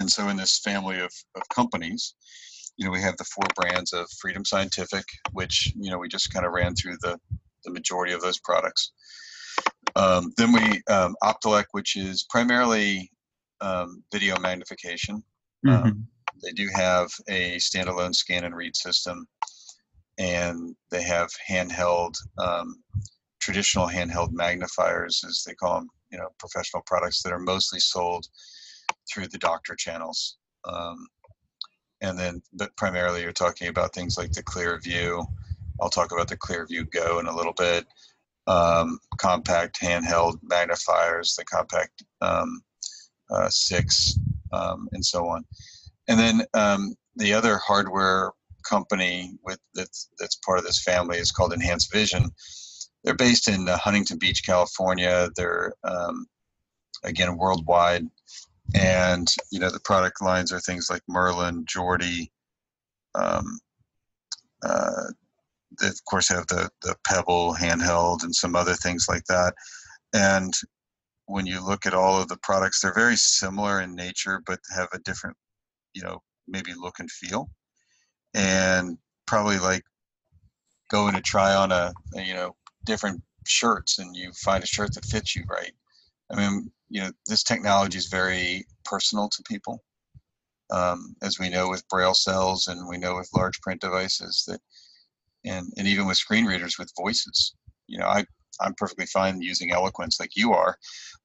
and 0.00 0.10
so 0.10 0.28
in 0.28 0.36
this 0.36 0.58
family 0.58 1.00
of, 1.00 1.12
of 1.34 1.42
companies, 1.52 2.14
you 2.80 2.86
know, 2.86 2.92
we 2.92 3.00
have 3.00 3.16
the 3.18 3.24
four 3.24 3.44
brands 3.54 3.92
of 3.92 4.10
Freedom 4.20 4.44
Scientific, 4.44 5.04
which, 5.32 5.72
you 5.76 5.90
know, 5.90 5.98
we 5.98 6.08
just 6.08 6.32
kind 6.32 6.46
of 6.46 6.52
ran 6.52 6.74
through 6.74 6.96
the, 7.02 7.18
the 7.64 7.70
majority 7.70 8.12
of 8.12 8.22
those 8.22 8.40
products. 8.40 8.92
Um, 9.94 10.32
then 10.36 10.52
we, 10.52 10.82
um, 10.92 11.14
which 11.72 11.96
is 11.96 12.26
primarily 12.30 13.10
um, 13.60 14.02
video 14.12 14.38
magnification. 14.40 15.22
Um, 15.68 15.72
mm-hmm 15.72 16.00
they 16.42 16.52
do 16.52 16.68
have 16.74 17.10
a 17.28 17.56
standalone 17.56 18.14
scan 18.14 18.44
and 18.44 18.56
read 18.56 18.76
system, 18.76 19.26
and 20.18 20.74
they 20.90 21.02
have 21.02 21.30
handheld, 21.48 22.14
um, 22.38 22.82
traditional 23.40 23.88
handheld 23.88 24.32
magnifiers, 24.32 25.22
as 25.26 25.42
they 25.46 25.54
call 25.54 25.76
them, 25.76 25.88
you 26.10 26.18
know, 26.18 26.28
professional 26.38 26.82
products 26.86 27.22
that 27.22 27.32
are 27.32 27.38
mostly 27.38 27.80
sold 27.80 28.26
through 29.10 29.28
the 29.28 29.38
doctor 29.38 29.74
channels. 29.74 30.36
Um, 30.64 31.06
and 32.00 32.18
then, 32.18 32.42
but 32.52 32.74
primarily, 32.76 33.22
you're 33.22 33.32
talking 33.32 33.68
about 33.68 33.94
things 33.94 34.16
like 34.16 34.32
the 34.32 34.42
ClearView. 34.42 35.24
I'll 35.80 35.90
talk 35.90 36.12
about 36.12 36.28
the 36.28 36.36
ClearView 36.36 36.90
Go 36.90 37.18
in 37.18 37.26
a 37.26 37.34
little 37.34 37.54
bit. 37.54 37.86
Um, 38.46 38.98
compact 39.18 39.80
handheld 39.80 40.38
magnifiers, 40.42 41.36
the 41.36 41.44
Compact 41.44 42.02
um, 42.20 42.62
uh, 43.30 43.48
Six, 43.48 44.18
um, 44.52 44.88
and 44.92 45.04
so 45.04 45.26
on. 45.28 45.44
And 46.08 46.18
then 46.18 46.42
um, 46.54 46.94
the 47.16 47.32
other 47.32 47.58
hardware 47.58 48.32
company 48.68 49.38
with 49.44 49.58
that's 49.74 50.08
that's 50.18 50.36
part 50.36 50.58
of 50.58 50.64
this 50.64 50.82
family 50.82 51.18
is 51.18 51.30
called 51.30 51.52
Enhanced 51.52 51.92
Vision. 51.92 52.30
They're 53.04 53.14
based 53.14 53.48
in 53.48 53.68
uh, 53.68 53.76
Huntington 53.76 54.18
Beach, 54.18 54.44
California. 54.44 55.28
They're 55.36 55.72
um, 55.84 56.26
again 57.04 57.36
worldwide, 57.36 58.06
and 58.74 59.32
you 59.50 59.58
know 59.58 59.70
the 59.70 59.80
product 59.80 60.22
lines 60.22 60.52
are 60.52 60.60
things 60.60 60.88
like 60.90 61.02
Merlin, 61.08 61.64
Jordy, 61.66 62.30
um, 63.14 63.58
they 65.80 65.88
of 65.88 66.04
course 66.04 66.28
have 66.28 66.46
the 66.48 66.70
the 66.82 66.94
Pebble 67.06 67.54
handheld 67.54 68.22
and 68.22 68.34
some 68.34 68.56
other 68.56 68.74
things 68.74 69.06
like 69.08 69.24
that. 69.26 69.54
And 70.12 70.54
when 71.26 71.46
you 71.46 71.64
look 71.64 71.86
at 71.86 71.94
all 71.94 72.20
of 72.20 72.28
the 72.28 72.38
products, 72.38 72.80
they're 72.80 72.94
very 72.94 73.16
similar 73.16 73.80
in 73.80 73.94
nature, 73.94 74.42
but 74.46 74.58
have 74.74 74.88
a 74.92 74.98
different, 75.00 75.36
you 75.94 76.02
know, 76.02 76.20
maybe 76.48 76.72
look 76.76 76.98
and 76.98 77.10
feel. 77.10 77.48
And 78.34 78.98
probably 79.26 79.58
like 79.58 79.84
going 80.90 81.14
to 81.14 81.20
try 81.20 81.54
on 81.54 81.72
a, 81.72 81.92
a 82.16 82.22
you 82.22 82.34
know 82.34 82.56
different 82.84 83.22
shirts 83.46 83.98
and 83.98 84.16
you 84.16 84.32
find 84.32 84.62
a 84.64 84.66
shirt 84.66 84.94
that 84.94 85.04
fits 85.04 85.36
you 85.36 85.44
right. 85.48 85.72
I 86.30 86.36
mean, 86.36 86.70
you 86.90 87.00
know, 87.00 87.10
this 87.26 87.42
technology 87.42 87.96
is 87.96 88.08
very 88.08 88.66
personal 88.84 89.28
to 89.28 89.42
people. 89.44 89.82
Um, 90.70 91.16
as 91.22 91.38
we 91.40 91.48
know 91.48 91.68
with 91.68 91.88
braille 91.88 92.14
cells 92.14 92.68
and 92.68 92.88
we 92.88 92.96
know 92.96 93.16
with 93.16 93.28
large 93.34 93.60
print 93.60 93.80
devices 93.80 94.44
that 94.46 94.60
and, 95.44 95.72
and 95.76 95.88
even 95.88 96.06
with 96.06 96.16
screen 96.16 96.44
readers 96.44 96.78
with 96.78 96.92
voices 96.96 97.54
you 97.86 97.98
know 97.98 98.06
i 98.06 98.24
i'm 98.60 98.74
perfectly 98.74 99.06
fine 99.06 99.40
using 99.40 99.72
eloquence 99.72 100.20
like 100.20 100.36
you 100.36 100.52
are 100.52 100.76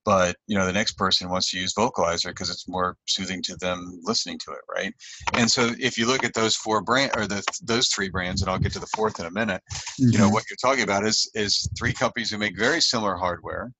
but 0.03 0.35
you 0.47 0.57
know 0.57 0.65
the 0.65 0.73
next 0.73 0.93
person 0.93 1.29
wants 1.29 1.51
to 1.51 1.59
use 1.59 1.73
vocalizer 1.73 2.29
because 2.29 2.49
it's 2.49 2.67
more 2.67 2.97
soothing 3.07 3.41
to 3.41 3.55
them 3.57 3.99
listening 4.03 4.39
to 4.39 4.51
it 4.51 4.61
right 4.73 4.93
and 5.33 5.49
so 5.49 5.71
if 5.79 5.97
you 5.97 6.07
look 6.07 6.23
at 6.23 6.33
those 6.33 6.55
four 6.55 6.81
brand 6.81 7.11
or 7.15 7.27
the 7.27 7.43
those 7.63 7.87
three 7.89 8.09
brands 8.09 8.41
and 8.41 8.49
i'll 8.49 8.59
get 8.59 8.71
to 8.71 8.79
the 8.79 8.87
fourth 8.95 9.19
in 9.19 9.25
a 9.25 9.31
minute 9.31 9.61
mm-hmm. 9.71 10.09
you 10.09 10.17
know 10.17 10.25
mm-hmm. 10.25 10.33
what 10.33 10.43
you're 10.49 10.57
talking 10.61 10.83
about 10.83 11.05
is 11.05 11.29
is 11.35 11.69
three 11.77 11.93
companies 11.93 12.31
who 12.31 12.37
make 12.37 12.57
very 12.57 12.81
similar 12.81 13.15
hardware 13.15 13.71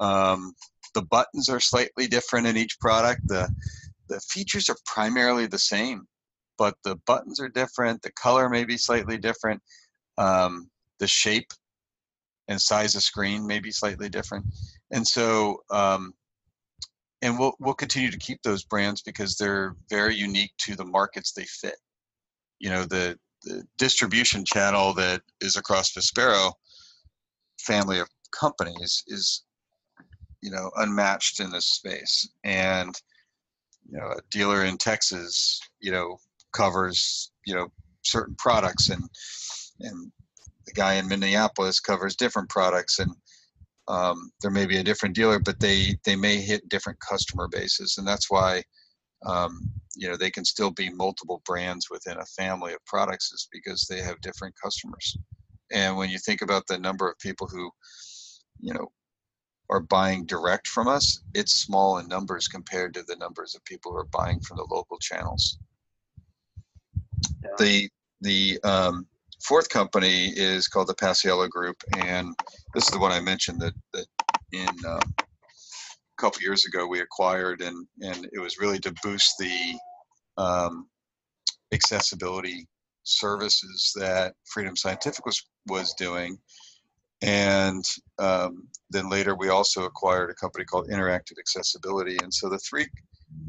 um, 0.00 0.52
the 0.94 1.02
buttons 1.02 1.48
are 1.48 1.60
slightly 1.60 2.06
different 2.06 2.46
in 2.46 2.56
each 2.56 2.78
product 2.80 3.20
the 3.26 3.48
the 4.08 4.20
features 4.20 4.68
are 4.68 4.76
primarily 4.86 5.46
the 5.46 5.58
same 5.58 6.06
but 6.58 6.74
the 6.84 6.96
buttons 7.06 7.40
are 7.40 7.48
different 7.48 8.00
the 8.02 8.12
color 8.12 8.48
may 8.48 8.64
be 8.64 8.76
slightly 8.76 9.16
different 9.16 9.60
um, 10.18 10.70
the 10.98 11.06
shape 11.06 11.52
and 12.48 12.60
size 12.60 12.94
of 12.94 13.02
screen 13.02 13.46
may 13.46 13.60
be 13.60 13.70
slightly 13.70 14.08
different. 14.08 14.44
And 14.90 15.06
so 15.06 15.62
um, 15.70 16.14
and 17.22 17.38
we'll 17.38 17.54
we'll 17.60 17.74
continue 17.74 18.10
to 18.10 18.18
keep 18.18 18.42
those 18.42 18.64
brands 18.64 19.02
because 19.02 19.36
they're 19.36 19.76
very 19.88 20.14
unique 20.14 20.52
to 20.58 20.74
the 20.74 20.84
markets 20.84 21.32
they 21.32 21.44
fit. 21.44 21.76
You 22.58 22.70
know 22.70 22.84
the 22.84 23.18
the 23.44 23.64
distribution 23.78 24.44
channel 24.44 24.94
that 24.94 25.22
is 25.40 25.56
across 25.56 25.92
Vispero 25.92 26.52
family 27.60 27.98
of 27.98 28.08
companies 28.32 29.02
is 29.06 29.44
you 30.42 30.50
know 30.50 30.70
unmatched 30.76 31.40
in 31.40 31.50
this 31.50 31.66
space. 31.66 32.28
And 32.44 32.94
you 33.90 33.98
know 33.98 34.06
a 34.06 34.20
dealer 34.30 34.64
in 34.64 34.78
Texas 34.78 35.60
you 35.80 35.90
know 35.92 36.18
covers 36.52 37.32
you 37.46 37.54
know 37.54 37.68
certain 38.02 38.34
products 38.36 38.90
and 38.90 39.02
and 39.80 40.12
the 40.66 40.72
guy 40.72 40.94
in 40.94 41.08
Minneapolis 41.08 41.80
covers 41.80 42.16
different 42.16 42.48
products 42.48 42.98
and 42.98 43.10
um, 43.88 44.30
there 44.40 44.50
may 44.50 44.66
be 44.66 44.78
a 44.78 44.84
different 44.84 45.14
dealer 45.14 45.38
but 45.38 45.58
they 45.60 45.96
they 46.04 46.16
may 46.16 46.36
hit 46.36 46.68
different 46.68 46.98
customer 47.00 47.48
bases. 47.48 47.96
And 47.98 48.06
that's 48.06 48.30
why 48.30 48.62
um, 49.26 49.70
you 49.96 50.08
know 50.08 50.16
they 50.16 50.30
can 50.30 50.44
still 50.44 50.70
be 50.70 50.90
multiple 50.90 51.42
brands 51.44 51.88
within 51.90 52.18
a 52.18 52.26
family 52.26 52.72
of 52.72 52.84
products 52.86 53.32
is 53.32 53.48
because 53.52 53.86
they 53.86 54.00
have 54.00 54.20
different 54.20 54.54
customers. 54.62 55.18
And 55.72 55.96
when 55.96 56.10
you 56.10 56.18
think 56.18 56.42
about 56.42 56.66
the 56.66 56.78
number 56.78 57.10
of 57.10 57.18
people 57.18 57.46
who 57.46 57.70
you 58.60 58.72
know 58.72 58.88
are 59.72 59.80
buying 59.80 60.26
direct 60.26 60.68
from 60.68 60.86
us 60.86 61.22
it's 61.34 61.54
small 61.54 61.98
in 61.98 62.06
numbers 62.06 62.46
compared 62.46 62.92
to 62.92 63.02
the 63.04 63.16
numbers 63.16 63.54
of 63.54 63.64
people 63.64 63.90
who 63.90 63.98
are 63.98 64.04
buying 64.12 64.38
from 64.40 64.58
the 64.58 64.66
local 64.70 64.98
channels. 64.98 65.58
The 67.58 67.88
the 68.20 68.60
um, 68.64 69.06
fourth 69.42 69.68
company 69.68 70.28
is 70.28 70.68
called 70.68 70.88
the 70.88 70.94
Paciello 70.94 71.48
Group, 71.48 71.76
and 71.96 72.34
this 72.74 72.84
is 72.84 72.90
the 72.90 72.98
one 72.98 73.12
I 73.12 73.20
mentioned 73.20 73.60
that 73.60 73.74
that 73.94 74.06
in 74.52 74.68
um, 74.86 75.00
a 75.18 76.16
couple 76.18 76.42
years 76.42 76.66
ago 76.66 76.86
we 76.86 77.00
acquired, 77.00 77.62
and 77.62 77.86
and 78.00 78.28
it 78.32 78.40
was 78.40 78.58
really 78.58 78.78
to 78.80 78.94
boost 79.02 79.34
the 79.38 79.78
um, 80.36 80.88
accessibility 81.72 82.66
services 83.04 83.92
that 83.96 84.34
Freedom 84.44 84.76
Scientific 84.76 85.24
was 85.24 85.42
was 85.66 85.94
doing, 85.94 86.38
and 87.22 87.84
um, 88.18 88.68
then 88.90 89.08
later 89.08 89.34
we 89.36 89.48
also 89.48 89.84
acquired 89.84 90.30
a 90.30 90.34
company 90.34 90.64
called 90.64 90.88
Interactive 90.88 91.38
Accessibility, 91.38 92.16
and 92.22 92.32
so 92.32 92.48
the 92.48 92.58
three 92.58 92.86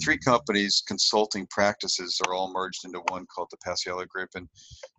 three 0.01 0.17
companies 0.17 0.81
consulting 0.87 1.45
practices 1.47 2.21
are 2.25 2.33
all 2.33 2.51
merged 2.53 2.85
into 2.85 3.01
one 3.09 3.25
called 3.25 3.49
the 3.51 3.57
Paciello 3.57 4.07
Group, 4.07 4.29
and 4.35 4.47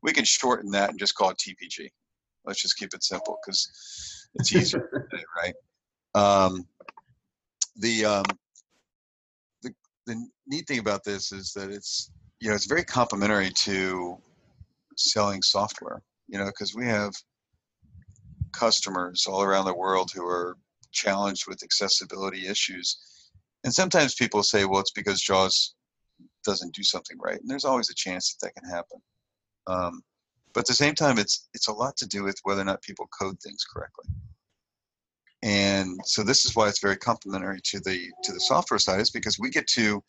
we 0.02 0.12
can 0.12 0.24
shorten 0.24 0.70
that 0.72 0.90
and 0.90 0.98
just 0.98 1.14
call 1.14 1.30
it 1.30 1.38
TPG. 1.38 1.88
Let's 2.44 2.60
just 2.60 2.76
keep 2.76 2.92
it 2.92 3.02
simple 3.02 3.38
because 3.44 4.28
it's 4.34 4.54
easier, 4.54 5.08
right? 5.42 5.54
Um, 6.14 6.66
the 7.76 8.04
um, 8.04 8.24
the 9.62 9.72
the 10.06 10.26
neat 10.46 10.66
thing 10.66 10.80
about 10.80 11.04
this 11.04 11.32
is 11.32 11.52
that 11.52 11.70
it's 11.70 12.10
you 12.40 12.48
know 12.48 12.54
it's 12.54 12.66
very 12.66 12.84
complementary 12.84 13.50
to 13.50 14.18
selling 14.96 15.42
software. 15.42 16.02
You 16.28 16.38
know, 16.38 16.46
because 16.46 16.74
we 16.74 16.86
have 16.86 17.12
customers 18.58 19.26
all 19.26 19.42
around 19.42 19.64
the 19.66 19.74
world 19.74 20.10
who 20.14 20.24
are 20.24 20.56
challenged 20.92 21.46
with 21.48 21.62
accessibility 21.62 22.46
issues 22.46 22.98
and 23.64 23.74
sometimes 23.74 24.14
people 24.14 24.42
say, 24.42 24.66
well, 24.66 24.80
it's 24.80 24.92
because 24.92 25.22
JAWS 25.22 25.74
doesn't 26.44 26.74
do 26.74 26.82
something 26.82 27.18
right, 27.18 27.40
and 27.40 27.48
there's 27.48 27.64
always 27.64 27.88
a 27.90 27.94
chance 27.94 28.34
that 28.34 28.46
that 28.46 28.60
can 28.60 28.70
happen. 28.70 29.00
Um, 29.66 30.02
but 30.52 30.60
at 30.60 30.66
the 30.66 30.74
same 30.74 30.94
time, 30.94 31.18
it's 31.18 31.48
it's 31.54 31.68
a 31.68 31.72
lot 31.72 31.96
to 31.96 32.06
do 32.06 32.22
with 32.22 32.36
whether 32.44 32.60
or 32.60 32.66
not 32.66 32.82
people 32.82 33.08
code 33.18 33.40
things 33.40 33.64
correctly. 33.64 34.04
And 35.42 35.98
so 36.04 36.22
this 36.22 36.44
is 36.44 36.54
why 36.54 36.68
it's 36.68 36.80
very 36.80 36.96
complementary 36.96 37.60
to 37.64 37.80
the 37.80 38.10
to 38.22 38.32
the 38.32 38.40
software 38.40 38.78
side, 38.78 39.00
is 39.00 39.10
because 39.10 39.38
we 39.38 39.48
get 39.48 39.66
to, 39.68 40.02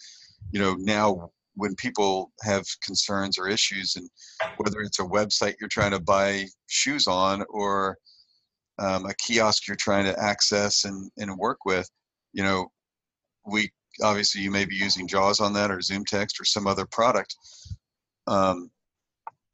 you 0.52 0.60
know, 0.60 0.76
now 0.78 1.32
when 1.56 1.74
people 1.76 2.34
have 2.44 2.66
concerns 2.84 3.40
or 3.40 3.48
issues, 3.48 3.96
and 3.96 4.10
whether 4.58 4.82
it's 4.82 5.00
a 5.00 5.04
website 5.04 5.56
you're 5.60 5.70
trying 5.70 5.92
to 5.92 6.00
buy 6.02 6.46
shoes 6.68 7.08
on 7.08 7.46
or 7.50 7.98
um, 8.80 9.06
a 9.06 9.14
kiosk 9.16 9.68
you're 9.68 9.78
trying 9.78 10.06
to 10.06 10.20
access 10.20 10.86
and, 10.86 11.10
and 11.18 11.38
work 11.38 11.66
with, 11.66 11.90
you 12.34 12.44
know, 12.44 12.68
we 13.46 13.70
obviously 14.04 14.42
you 14.42 14.52
may 14.52 14.66
be 14.66 14.76
using 14.76 15.08
JAWS 15.08 15.40
on 15.40 15.54
that 15.54 15.72
or 15.72 15.78
ZoomText 15.78 16.40
or 16.40 16.46
some 16.46 16.68
other 16.68 16.86
product. 16.86 17.36
Um, 18.28 18.72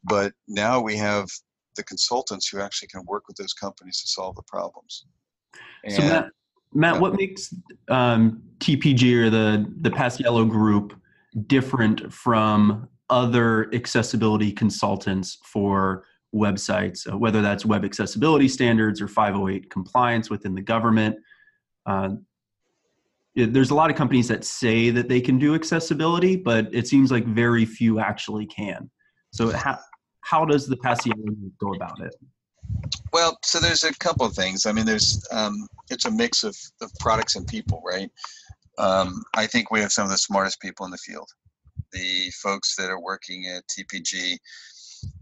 but 0.04 0.34
now 0.48 0.82
we 0.82 0.96
have 0.98 1.28
the 1.76 1.84
consultants 1.84 2.48
who 2.48 2.60
actually 2.60 2.88
can 2.88 3.04
work 3.06 3.28
with 3.28 3.38
those 3.38 3.54
companies 3.54 4.02
to 4.02 4.08
solve 4.08 4.36
the 4.36 4.44
problems. 4.44 5.06
And, 5.84 5.94
so 5.94 6.02
Matt, 6.02 6.26
Matt, 6.74 7.00
what 7.00 7.16
makes 7.16 7.54
um, 7.90 8.42
TPG 8.60 9.14
or 9.16 9.30
the 9.30 9.72
the 9.82 9.90
Paciello 9.90 10.50
Group 10.50 11.00
different 11.48 12.12
from 12.12 12.88
other 13.10 13.74
accessibility 13.74 14.52
consultants 14.52 15.38
for 15.44 16.06
websites, 16.34 17.12
uh, 17.12 17.18
whether 17.18 17.42
that's 17.42 17.66
web 17.66 17.84
accessibility 17.84 18.48
standards 18.48 19.02
or 19.02 19.08
508 19.08 19.70
compliance 19.70 20.30
within 20.30 20.56
the 20.56 20.62
government? 20.62 21.18
Uh, 21.86 22.10
there's 23.36 23.72
a 23.72 23.76
lot 23.76 23.90
of 23.90 23.96
companies 23.96 24.28
that 24.28 24.44
say 24.44 24.90
that 24.90 25.08
they 25.08 25.22
can 25.22 25.40
do 25.40 25.56
accessibility, 25.56 26.36
but 26.36 26.68
it 26.74 26.88
seems 26.88 27.12
like 27.12 27.26
very 27.26 27.66
few 27.66 28.00
actually 28.00 28.46
can. 28.46 28.90
So 29.32 29.52
how 29.52 29.80
how 30.22 30.46
does 30.46 30.68
the 30.68 30.78
Paciello 30.78 31.36
go 31.60 31.74
about 31.74 32.00
it? 32.02 32.14
Well, 33.12 33.38
so 33.44 33.60
there's 33.60 33.84
a 33.84 33.94
couple 33.96 34.26
of 34.26 34.34
things. 34.34 34.66
I 34.66 34.72
mean, 34.72 34.86
there's 34.86 35.26
um, 35.32 35.68
it's 35.90 36.06
a 36.06 36.12
mix 36.12 36.44
of, 36.44 36.56
of 36.82 36.92
products 37.00 37.36
and 37.36 37.48
people, 37.48 37.82
right? 37.86 38.10
Um, 38.78 39.24
I 39.36 39.48
think 39.48 39.72
we 39.72 39.80
have 39.82 39.92
some 39.92 40.06
of 40.06 40.12
the 40.12 40.18
smartest 40.18 40.60
people 40.62 40.86
in 40.86 40.92
the 40.92 40.98
field. 40.98 41.30
The 41.92 42.32
folks 42.42 42.76
that 42.78 42.90
are 42.90 43.02
working 43.02 43.48
at 43.48 43.64
TPG, 43.68 44.38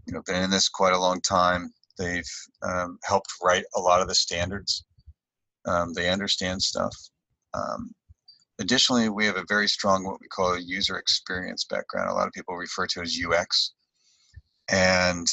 you 0.06 0.12
know, 0.12 0.22
been 0.26 0.42
in 0.42 0.50
this 0.50 0.68
quite 0.68 0.92
a 0.92 0.98
long 0.98 1.20
time. 1.20 1.72
They've 1.98 2.30
um, 2.62 2.98
helped 3.04 3.32
write 3.42 3.64
a 3.74 3.80
lot 3.80 4.00
of 4.00 4.08
the 4.08 4.14
standards. 4.14 4.84
Um, 5.66 5.92
they 5.92 6.08
understand 6.08 6.62
stuff. 6.62 6.96
Um, 7.54 7.94
Additionally, 8.60 9.08
we 9.08 9.24
have 9.24 9.38
a 9.38 9.44
very 9.48 9.66
strong 9.66 10.04
what 10.04 10.20
we 10.20 10.28
call 10.28 10.52
a 10.52 10.60
user 10.60 10.98
experience 10.98 11.64
background. 11.64 12.10
A 12.10 12.14
lot 12.14 12.26
of 12.26 12.34
people 12.34 12.54
refer 12.56 12.86
to 12.88 13.00
as 13.00 13.18
UX. 13.18 13.72
And 14.68 15.26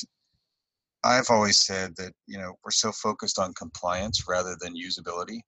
I've 1.04 1.30
always 1.30 1.58
said 1.58 1.94
that, 1.98 2.13
you 2.25 2.38
know, 2.38 2.54
we're 2.63 2.72
so 2.72 2.94
focused 2.94 3.38
on 3.38 3.54
compliance 3.54 4.30
rather 4.30 4.56
than 4.62 4.77
usability. 4.77 5.42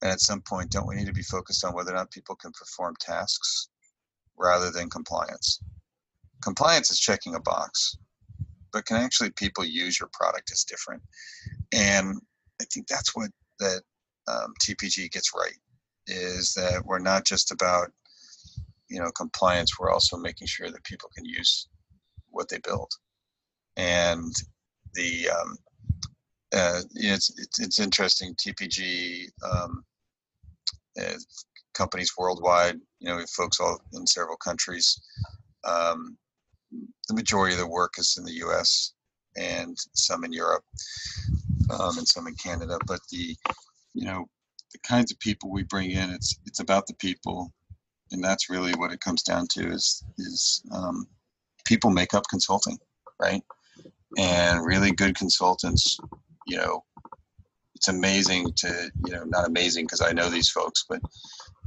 And 0.00 0.12
at 0.12 0.20
some 0.20 0.40
point, 0.42 0.70
don't 0.70 0.86
we 0.86 0.94
need 0.94 1.08
to 1.08 1.12
be 1.12 1.22
focused 1.22 1.64
on 1.64 1.74
whether 1.74 1.90
or 1.90 1.96
not 1.96 2.12
people 2.12 2.36
can 2.36 2.52
perform 2.52 2.94
tasks 3.00 3.68
rather 4.38 4.70
than 4.70 4.88
compliance? 4.88 5.60
Compliance 6.42 6.90
is 6.90 7.00
checking 7.00 7.34
a 7.34 7.40
box, 7.40 7.96
but 8.72 8.86
can 8.86 8.96
actually 8.96 9.30
people 9.30 9.64
use 9.64 9.98
your 9.98 10.10
product 10.12 10.50
is 10.50 10.64
different. 10.64 11.02
And 11.72 12.20
I 12.60 12.64
think 12.72 12.86
that's 12.86 13.14
what 13.14 13.30
that 13.58 13.82
um, 14.28 14.54
TPG 14.62 15.10
gets 15.10 15.32
right 15.34 15.56
is 16.06 16.54
that 16.54 16.84
we're 16.84 16.98
not 16.98 17.24
just 17.24 17.50
about 17.50 17.88
you 18.88 19.00
know 19.00 19.10
compliance 19.10 19.76
we're 19.78 19.90
also 19.90 20.16
making 20.16 20.46
sure 20.46 20.70
that 20.70 20.84
people 20.84 21.10
can 21.16 21.24
use 21.24 21.66
what 22.30 22.48
they 22.48 22.58
build 22.58 22.88
and 23.76 24.32
the 24.94 25.28
um, 25.28 25.56
uh, 26.54 26.80
it's, 26.94 27.30
it's 27.38 27.60
it's 27.60 27.78
interesting. 27.80 28.34
TPG 28.34 29.28
um, 29.42 29.84
uh, 31.00 31.14
companies 31.74 32.12
worldwide, 32.16 32.76
you 33.00 33.08
know, 33.08 33.16
we 33.16 33.22
have 33.22 33.30
folks 33.30 33.60
all 33.60 33.78
in 33.92 34.06
several 34.06 34.36
countries. 34.36 35.00
Um, 35.64 36.16
the 37.08 37.14
majority 37.14 37.54
of 37.54 37.60
the 37.60 37.66
work 37.66 37.94
is 37.98 38.16
in 38.18 38.24
the 38.24 38.34
U.S. 38.34 38.92
and 39.36 39.76
some 39.94 40.24
in 40.24 40.32
Europe 40.32 40.64
um, 41.70 41.98
and 41.98 42.08
some 42.08 42.26
in 42.26 42.34
Canada. 42.34 42.78
But 42.86 43.00
the 43.10 43.36
you 43.94 44.04
know 44.04 44.26
the 44.72 44.78
kinds 44.80 45.12
of 45.12 45.18
people 45.20 45.50
we 45.50 45.62
bring 45.64 45.90
in, 45.90 46.10
it's 46.10 46.38
it's 46.46 46.60
about 46.60 46.86
the 46.86 46.94
people, 46.94 47.52
and 48.12 48.22
that's 48.22 48.50
really 48.50 48.72
what 48.74 48.92
it 48.92 49.00
comes 49.00 49.22
down 49.22 49.46
to 49.52 49.68
is 49.70 50.04
is 50.18 50.62
um, 50.72 51.06
people 51.64 51.90
make 51.90 52.14
up 52.14 52.24
consulting, 52.28 52.78
right? 53.20 53.42
And 54.18 54.64
really 54.64 54.92
good 54.92 55.16
consultants, 55.16 55.98
you 56.46 56.56
know, 56.56 56.84
it's 57.74 57.88
amazing 57.88 58.52
to 58.56 58.90
you 59.04 59.12
know 59.12 59.24
not 59.24 59.46
amazing 59.46 59.84
because 59.84 60.00
I 60.00 60.12
know 60.12 60.30
these 60.30 60.48
folks, 60.48 60.84
but 60.88 61.00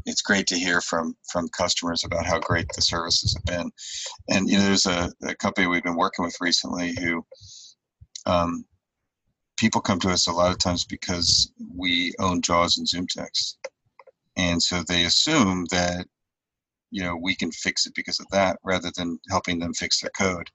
it's 0.05 0.21
great 0.21 0.47
to 0.47 0.57
hear 0.57 0.81
from 0.81 1.15
from 1.31 1.49
customers 1.49 2.03
about 2.03 2.25
how 2.25 2.39
great 2.39 2.67
the 2.75 2.81
services 2.81 3.35
have 3.35 3.45
been. 3.45 3.71
And 4.29 4.49
you 4.49 4.57
know, 4.57 4.63
there's 4.63 4.85
a, 4.85 5.11
a 5.23 5.35
company 5.35 5.67
we've 5.67 5.83
been 5.83 5.95
working 5.95 6.25
with 6.25 6.35
recently 6.41 6.95
who 6.99 7.25
um, 8.25 8.65
people 9.57 9.81
come 9.81 9.99
to 9.99 10.09
us 10.09 10.27
a 10.27 10.31
lot 10.31 10.51
of 10.51 10.57
times 10.57 10.85
because 10.85 11.51
we 11.75 12.13
own 12.19 12.41
JAWS 12.41 12.77
and 12.77 12.87
ZoomText, 12.87 13.55
and 14.37 14.61
so 14.61 14.83
they 14.87 15.05
assume 15.05 15.65
that 15.71 16.07
you 16.91 17.03
know 17.03 17.15
we 17.15 17.35
can 17.35 17.51
fix 17.51 17.85
it 17.85 17.93
because 17.95 18.19
of 18.19 18.27
that 18.31 18.57
rather 18.63 18.91
than 18.95 19.19
helping 19.29 19.59
them 19.59 19.73
fix 19.73 20.01
their 20.01 20.11
code. 20.17 20.49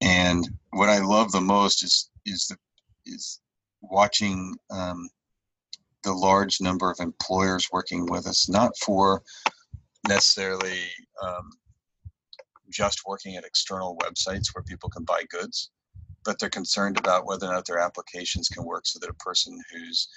And 0.00 0.48
what 0.70 0.88
I 0.88 1.00
love 1.00 1.32
the 1.32 1.40
most 1.40 1.82
is 1.82 2.10
is 2.24 2.46
the 2.46 2.56
is 3.06 3.40
watching 3.82 4.54
um, 4.70 5.08
the 6.06 6.12
large 6.12 6.60
number 6.60 6.88
of 6.88 7.00
employers 7.00 7.68
working 7.72 8.06
with 8.06 8.28
us, 8.28 8.48
not 8.48 8.70
for 8.78 9.22
necessarily 10.08 10.78
um, 11.20 11.50
just 12.70 13.00
working 13.06 13.34
at 13.36 13.44
external 13.44 13.98
websites 13.98 14.54
where 14.54 14.62
people 14.62 14.88
can 14.88 15.02
buy 15.02 15.24
goods, 15.28 15.70
but 16.24 16.38
they're 16.38 16.48
concerned 16.48 16.96
about 16.96 17.26
whether 17.26 17.46
or 17.46 17.52
not 17.52 17.66
their 17.66 17.80
applications 17.80 18.48
can 18.48 18.64
work 18.64 18.86
so 18.86 19.00
that 19.00 19.10
a 19.10 19.14
person 19.14 19.58
who's 19.72 20.08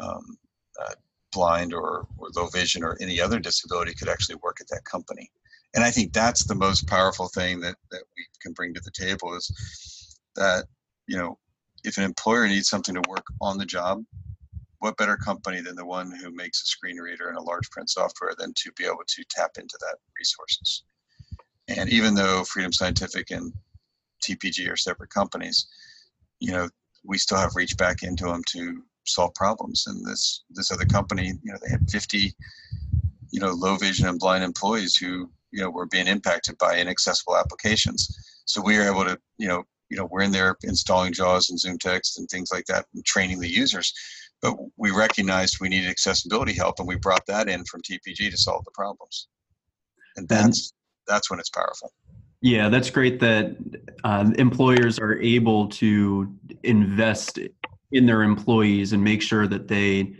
um, 0.00 0.36
uh, 0.82 0.94
blind 1.32 1.72
or, 1.72 2.08
or 2.18 2.28
low 2.34 2.48
vision 2.48 2.82
or 2.82 2.98
any 3.00 3.20
other 3.20 3.38
disability 3.38 3.94
could 3.94 4.08
actually 4.08 4.36
work 4.42 4.58
at 4.60 4.66
that 4.68 4.84
company. 4.84 5.30
And 5.76 5.84
I 5.84 5.92
think 5.92 6.12
that's 6.12 6.44
the 6.44 6.56
most 6.56 6.88
powerful 6.88 7.28
thing 7.28 7.60
that, 7.60 7.76
that 7.92 8.02
we 8.16 8.26
can 8.42 8.52
bring 8.52 8.74
to 8.74 8.80
the 8.80 8.90
table 8.90 9.36
is 9.36 10.18
that, 10.34 10.64
you 11.06 11.16
know, 11.16 11.38
if 11.84 11.98
an 11.98 12.04
employer 12.04 12.48
needs 12.48 12.68
something 12.68 12.96
to 12.96 13.08
work 13.08 13.26
on 13.40 13.58
the 13.58 13.66
job, 13.66 14.02
what 14.84 14.98
better 14.98 15.16
company 15.16 15.62
than 15.62 15.76
the 15.76 15.86
one 15.86 16.12
who 16.20 16.30
makes 16.30 16.62
a 16.62 16.66
screen 16.66 16.98
reader 16.98 17.28
and 17.28 17.38
a 17.38 17.42
large 17.42 17.70
print 17.70 17.88
software 17.88 18.34
than 18.38 18.52
to 18.54 18.70
be 18.72 18.84
able 18.84 19.02
to 19.08 19.24
tap 19.30 19.52
into 19.58 19.78
that 19.80 19.96
resources? 20.18 20.84
And 21.68 21.88
even 21.88 22.14
though 22.14 22.44
Freedom 22.44 22.70
Scientific 22.70 23.30
and 23.30 23.50
TPG 24.22 24.70
are 24.70 24.76
separate 24.76 25.08
companies, 25.08 25.68
you 26.38 26.52
know, 26.52 26.68
we 27.02 27.16
still 27.16 27.38
have 27.38 27.56
reached 27.56 27.78
back 27.78 28.02
into 28.02 28.26
them 28.26 28.42
to 28.50 28.82
solve 29.06 29.32
problems. 29.32 29.84
And 29.86 30.04
this 30.06 30.42
this 30.50 30.70
other 30.70 30.84
company, 30.84 31.28
you 31.28 31.52
know, 31.52 31.58
they 31.64 31.70
had 31.70 31.90
50, 31.90 32.34
you 33.30 33.40
know, 33.40 33.52
low 33.52 33.76
vision 33.76 34.06
and 34.06 34.18
blind 34.18 34.44
employees 34.44 34.96
who, 34.96 35.30
you 35.50 35.62
know, 35.62 35.70
were 35.70 35.86
being 35.86 36.08
impacted 36.08 36.58
by 36.58 36.78
inaccessible 36.78 37.38
applications. 37.38 38.14
So 38.44 38.60
we 38.60 38.76
are 38.76 38.86
able 38.86 39.04
to, 39.04 39.18
you 39.38 39.48
know, 39.48 39.64
you 39.88 39.96
know, 39.96 40.08
we're 40.10 40.22
in 40.22 40.32
there 40.32 40.56
installing 40.62 41.12
JAWS 41.12 41.50
and 41.50 41.58
ZoomText 41.58 42.18
and 42.18 42.28
things 42.28 42.50
like 42.52 42.66
that 42.66 42.84
and 42.94 43.04
training 43.04 43.40
the 43.40 43.48
users 43.48 43.94
but 44.44 44.56
we 44.76 44.90
recognized 44.90 45.56
we 45.58 45.70
needed 45.70 45.88
accessibility 45.88 46.52
help 46.52 46.78
and 46.78 46.86
we 46.86 46.96
brought 46.96 47.24
that 47.26 47.48
in 47.48 47.64
from 47.64 47.80
tpg 47.80 48.30
to 48.30 48.36
solve 48.36 48.62
the 48.64 48.70
problems. 48.72 49.28
And 50.16 50.28
that's 50.28 50.72
that's 51.08 51.30
when 51.30 51.40
it's 51.40 51.48
powerful. 51.48 51.92
Yeah 52.42 52.68
that's 52.68 52.90
great 52.90 53.18
that 53.20 53.56
uh, 54.04 54.30
employers 54.36 54.98
are 54.98 55.18
able 55.18 55.68
to 55.68 56.32
invest 56.62 57.38
in 57.90 58.06
their 58.06 58.22
employees 58.22 58.92
and 58.92 59.02
make 59.02 59.22
sure 59.22 59.48
that 59.48 59.66
they 59.66 60.14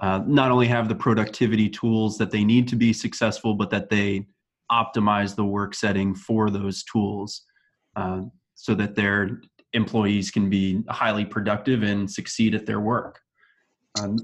uh, 0.00 0.20
not 0.26 0.50
only 0.50 0.66
have 0.66 0.88
the 0.88 0.94
productivity 0.94 1.68
tools 1.68 2.18
that 2.18 2.30
they 2.30 2.44
need 2.44 2.66
to 2.68 2.76
be 2.76 2.92
successful 2.92 3.54
but 3.54 3.70
that 3.70 3.88
they 3.88 4.26
optimize 4.72 5.36
the 5.36 5.44
work 5.44 5.74
setting 5.74 6.14
for 6.14 6.50
those 6.50 6.82
tools 6.84 7.42
uh, 7.96 8.22
so 8.56 8.74
that 8.74 8.96
their 8.96 9.40
employees 9.74 10.30
can 10.32 10.50
be 10.50 10.82
highly 10.88 11.24
productive 11.24 11.84
and 11.84 12.10
succeed 12.10 12.54
at 12.54 12.66
their 12.66 12.80
work 12.80 13.20
um, 13.98 14.18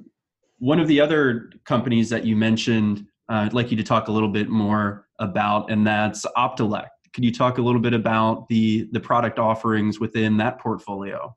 one 0.58 0.80
of 0.80 0.88
the 0.88 1.00
other 1.00 1.50
companies 1.64 2.08
that 2.10 2.24
you 2.24 2.36
mentioned, 2.36 3.06
uh, 3.30 3.46
I'd 3.46 3.52
like 3.52 3.70
you 3.70 3.76
to 3.76 3.82
talk 3.82 4.08
a 4.08 4.12
little 4.12 4.28
bit 4.28 4.48
more 4.48 5.06
about, 5.18 5.70
and 5.70 5.86
that's 5.86 6.24
Optelec. 6.36 6.88
Could 7.12 7.24
you 7.24 7.32
talk 7.32 7.58
a 7.58 7.62
little 7.62 7.80
bit 7.80 7.94
about 7.94 8.46
the 8.48 8.88
the 8.92 9.00
product 9.00 9.38
offerings 9.38 9.98
within 9.98 10.36
that 10.36 10.58
portfolio? 10.60 11.34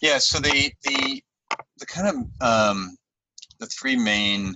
Yeah. 0.00 0.18
So 0.18 0.38
the 0.38 0.70
the 0.84 1.22
the 1.78 1.86
kind 1.86 2.08
of 2.08 2.46
um, 2.46 2.96
the 3.58 3.66
three 3.66 3.96
main 3.96 4.54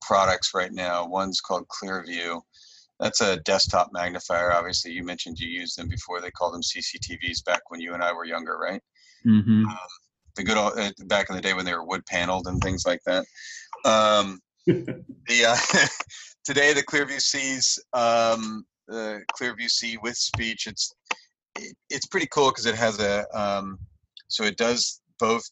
products 0.00 0.52
right 0.54 0.72
now. 0.72 1.06
One's 1.06 1.40
called 1.40 1.66
Clearview. 1.68 2.40
That's 2.98 3.20
a 3.20 3.38
desktop 3.38 3.90
magnifier. 3.92 4.52
Obviously, 4.52 4.92
you 4.92 5.04
mentioned 5.04 5.38
you 5.38 5.48
used 5.48 5.78
them 5.78 5.88
before. 5.88 6.20
They 6.20 6.30
called 6.30 6.54
them 6.54 6.62
CCTVs 6.62 7.44
back 7.44 7.62
when 7.68 7.80
you 7.80 7.94
and 7.94 8.02
I 8.02 8.12
were 8.12 8.24
younger, 8.24 8.58
right? 8.58 8.82
Mm-hmm. 9.26 9.66
Um, 9.66 9.76
the 10.36 10.42
good 10.42 10.56
old 10.56 10.78
uh, 10.78 10.90
back 11.06 11.28
in 11.28 11.36
the 11.36 11.42
day 11.42 11.54
when 11.54 11.64
they 11.64 11.74
were 11.74 11.84
wood 11.84 12.04
paneled 12.06 12.46
and 12.46 12.60
things 12.60 12.84
like 12.86 13.00
that. 13.06 13.24
Um, 13.84 14.40
the 14.66 15.44
uh, 15.46 15.56
today 16.44 16.72
the 16.72 16.82
Clearview 16.82 17.20
sees 17.20 17.78
um, 17.92 18.64
the 18.88 19.22
Clearview 19.38 19.68
C 19.68 19.98
with 20.02 20.16
speech. 20.16 20.66
It's 20.66 20.94
it, 21.58 21.76
it's 21.90 22.06
pretty 22.06 22.28
cool 22.32 22.50
because 22.50 22.66
it 22.66 22.74
has 22.74 23.00
a 23.00 23.26
um, 23.38 23.78
so 24.28 24.44
it 24.44 24.56
does 24.56 25.00
both 25.18 25.44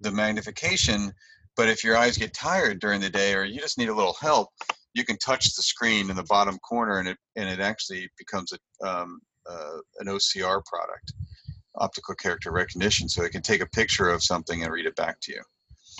the 0.00 0.12
magnification, 0.12 1.12
but 1.56 1.68
if 1.68 1.82
your 1.82 1.96
eyes 1.96 2.16
get 2.16 2.32
tired 2.34 2.80
during 2.80 3.00
the 3.00 3.10
day 3.10 3.34
or 3.34 3.44
you 3.44 3.58
just 3.58 3.78
need 3.78 3.88
a 3.88 3.94
little 3.94 4.16
help, 4.20 4.48
you 4.94 5.04
can 5.04 5.18
touch 5.18 5.54
the 5.54 5.62
screen 5.62 6.08
in 6.08 6.16
the 6.16 6.24
bottom 6.24 6.58
corner 6.58 6.98
and 6.98 7.08
it 7.08 7.18
and 7.36 7.48
it 7.48 7.60
actually 7.60 8.08
becomes 8.16 8.52
a 8.52 8.86
um, 8.86 9.20
uh, 9.48 9.78
an 10.00 10.06
OCR 10.06 10.64
product 10.64 11.12
optical 11.78 12.14
character 12.14 12.52
recognition, 12.52 13.08
so 13.08 13.22
it 13.22 13.32
can 13.32 13.42
take 13.42 13.60
a 13.60 13.66
picture 13.66 14.08
of 14.08 14.22
something 14.22 14.62
and 14.62 14.72
read 14.72 14.86
it 14.86 14.96
back 14.96 15.20
to 15.22 15.32
you. 15.32 15.42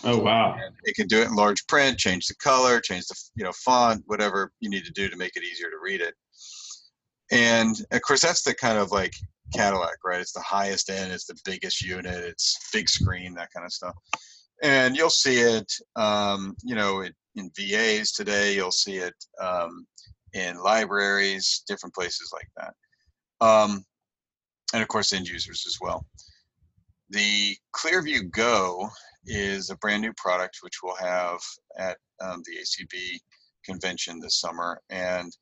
Oh 0.04 0.18
wow! 0.18 0.54
And 0.54 0.74
it 0.84 0.94
can 0.94 1.08
do 1.08 1.20
it 1.20 1.28
in 1.28 1.34
large 1.34 1.66
print, 1.66 1.98
change 1.98 2.26
the 2.26 2.34
color, 2.36 2.80
change 2.80 3.06
the 3.06 3.16
you 3.34 3.44
know 3.44 3.52
font, 3.52 4.02
whatever 4.06 4.52
you 4.60 4.70
need 4.70 4.84
to 4.84 4.92
do 4.92 5.08
to 5.08 5.16
make 5.16 5.36
it 5.36 5.42
easier 5.42 5.68
to 5.70 5.78
read 5.82 6.00
it. 6.00 6.14
And 7.30 7.76
of 7.90 8.02
course, 8.02 8.20
that's 8.20 8.42
the 8.42 8.54
kind 8.54 8.78
of 8.78 8.92
like 8.92 9.14
Cadillac, 9.54 9.96
right? 10.04 10.20
It's 10.20 10.32
the 10.32 10.40
highest 10.40 10.90
end, 10.90 11.12
it's 11.12 11.26
the 11.26 11.38
biggest 11.44 11.82
unit, 11.82 12.24
it's 12.24 12.58
big 12.72 12.88
screen, 12.88 13.34
that 13.34 13.50
kind 13.52 13.66
of 13.66 13.72
stuff. 13.72 13.94
And 14.62 14.96
you'll 14.96 15.10
see 15.10 15.38
it, 15.38 15.72
um, 15.96 16.56
you 16.64 16.74
know, 16.74 17.00
it, 17.00 17.14
in 17.36 17.50
VAs 17.56 18.12
today. 18.12 18.54
You'll 18.54 18.72
see 18.72 18.96
it 18.96 19.14
um, 19.40 19.86
in 20.32 20.58
libraries, 20.58 21.62
different 21.66 21.94
places 21.94 22.32
like 22.32 22.48
that. 22.56 23.46
Um, 23.46 23.84
and 24.72 24.82
of 24.82 24.88
course 24.88 25.12
end 25.12 25.28
users 25.28 25.64
as 25.66 25.78
well. 25.80 26.06
The 27.10 27.56
Clearview 27.74 28.30
Go 28.30 28.90
is 29.26 29.70
a 29.70 29.76
brand 29.76 30.02
new 30.02 30.12
product 30.16 30.58
which 30.62 30.82
we'll 30.82 30.96
have 30.96 31.40
at 31.78 31.96
um, 32.20 32.42
the 32.44 32.58
ACB 32.58 33.18
convention 33.64 34.20
this 34.20 34.40
summer. 34.40 34.80
And 34.90 35.36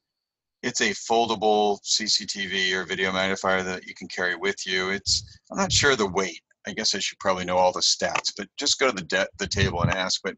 it's 0.62 0.80
a 0.80 0.90
foldable 0.90 1.78
CCTV 1.84 2.72
or 2.72 2.84
video 2.84 3.12
magnifier 3.12 3.62
that 3.62 3.86
you 3.86 3.94
can 3.94 4.08
carry 4.08 4.34
with 4.34 4.66
you. 4.66 4.90
It's, 4.90 5.38
I'm 5.50 5.58
not 5.58 5.72
sure 5.72 5.96
the 5.96 6.08
weight. 6.08 6.40
I 6.68 6.72
guess 6.72 6.96
I 6.96 6.98
should 6.98 7.20
probably 7.20 7.44
know 7.44 7.58
all 7.58 7.70
the 7.70 7.80
stats, 7.80 8.32
but 8.36 8.48
just 8.58 8.80
go 8.80 8.90
to 8.90 8.92
the, 8.92 9.28
the 9.38 9.46
table 9.46 9.82
and 9.82 9.90
ask. 9.92 10.20
But 10.24 10.34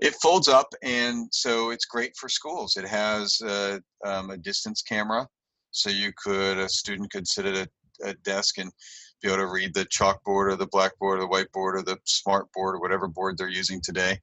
it 0.00 0.14
folds 0.22 0.48
up, 0.48 0.72
and 0.82 1.28
so 1.30 1.68
it's 1.68 1.84
great 1.84 2.16
for 2.16 2.30
schools. 2.30 2.78
It 2.78 2.88
has 2.88 3.38
uh, 3.42 3.78
um, 4.02 4.30
a 4.30 4.38
distance 4.38 4.80
camera, 4.80 5.28
so 5.72 5.90
you 5.90 6.12
could 6.16 6.56
a 6.56 6.66
student 6.66 7.12
could 7.12 7.28
sit 7.28 7.44
at 7.44 7.56
a 7.56 7.68
a 8.04 8.14
desk 8.14 8.58
and 8.58 8.72
be 9.22 9.28
able 9.28 9.38
to 9.38 9.46
read 9.46 9.74
the 9.74 9.86
chalkboard 9.86 10.52
or 10.52 10.56
the 10.56 10.66
blackboard 10.66 11.18
or 11.18 11.22
the 11.22 11.28
whiteboard 11.28 11.74
or 11.74 11.82
the 11.82 11.98
smart 12.04 12.52
board 12.52 12.74
or 12.74 12.80
whatever 12.80 13.08
board 13.08 13.36
they're 13.36 13.48
using 13.48 13.80
today. 13.80 14.18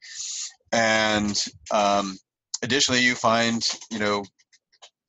And 0.71 1.41
um, 1.71 2.17
additionally, 2.61 3.01
you 3.01 3.15
find, 3.15 3.61
you 3.91 3.99
know, 3.99 4.23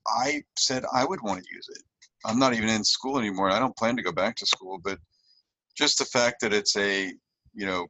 I 0.07 0.43
said 0.59 0.85
I 0.93 1.05
would 1.05 1.23
want 1.23 1.43
to 1.43 1.55
use 1.55 1.69
it. 1.71 1.83
I'm 2.27 2.39
not 2.39 2.55
even 2.55 2.69
in 2.69 2.85
school 2.85 3.19
anymore. 3.19 3.51
I 3.51 3.59
don't 3.59 3.77
plan 3.77 3.97
to 3.97 4.03
go 4.03 4.13
back 4.13 4.37
to 4.37 4.47
school, 4.47 4.79
but 4.83 4.99
just 5.77 5.99
the 5.99 6.05
fact 6.07 6.41
that 6.41 6.53
it's 6.53 6.77
a, 6.77 7.13
you 7.55 7.67
know, 7.67 7.87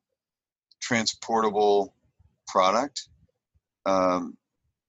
transportable 0.80 1.94
product 2.48 3.08
um, 3.86 4.36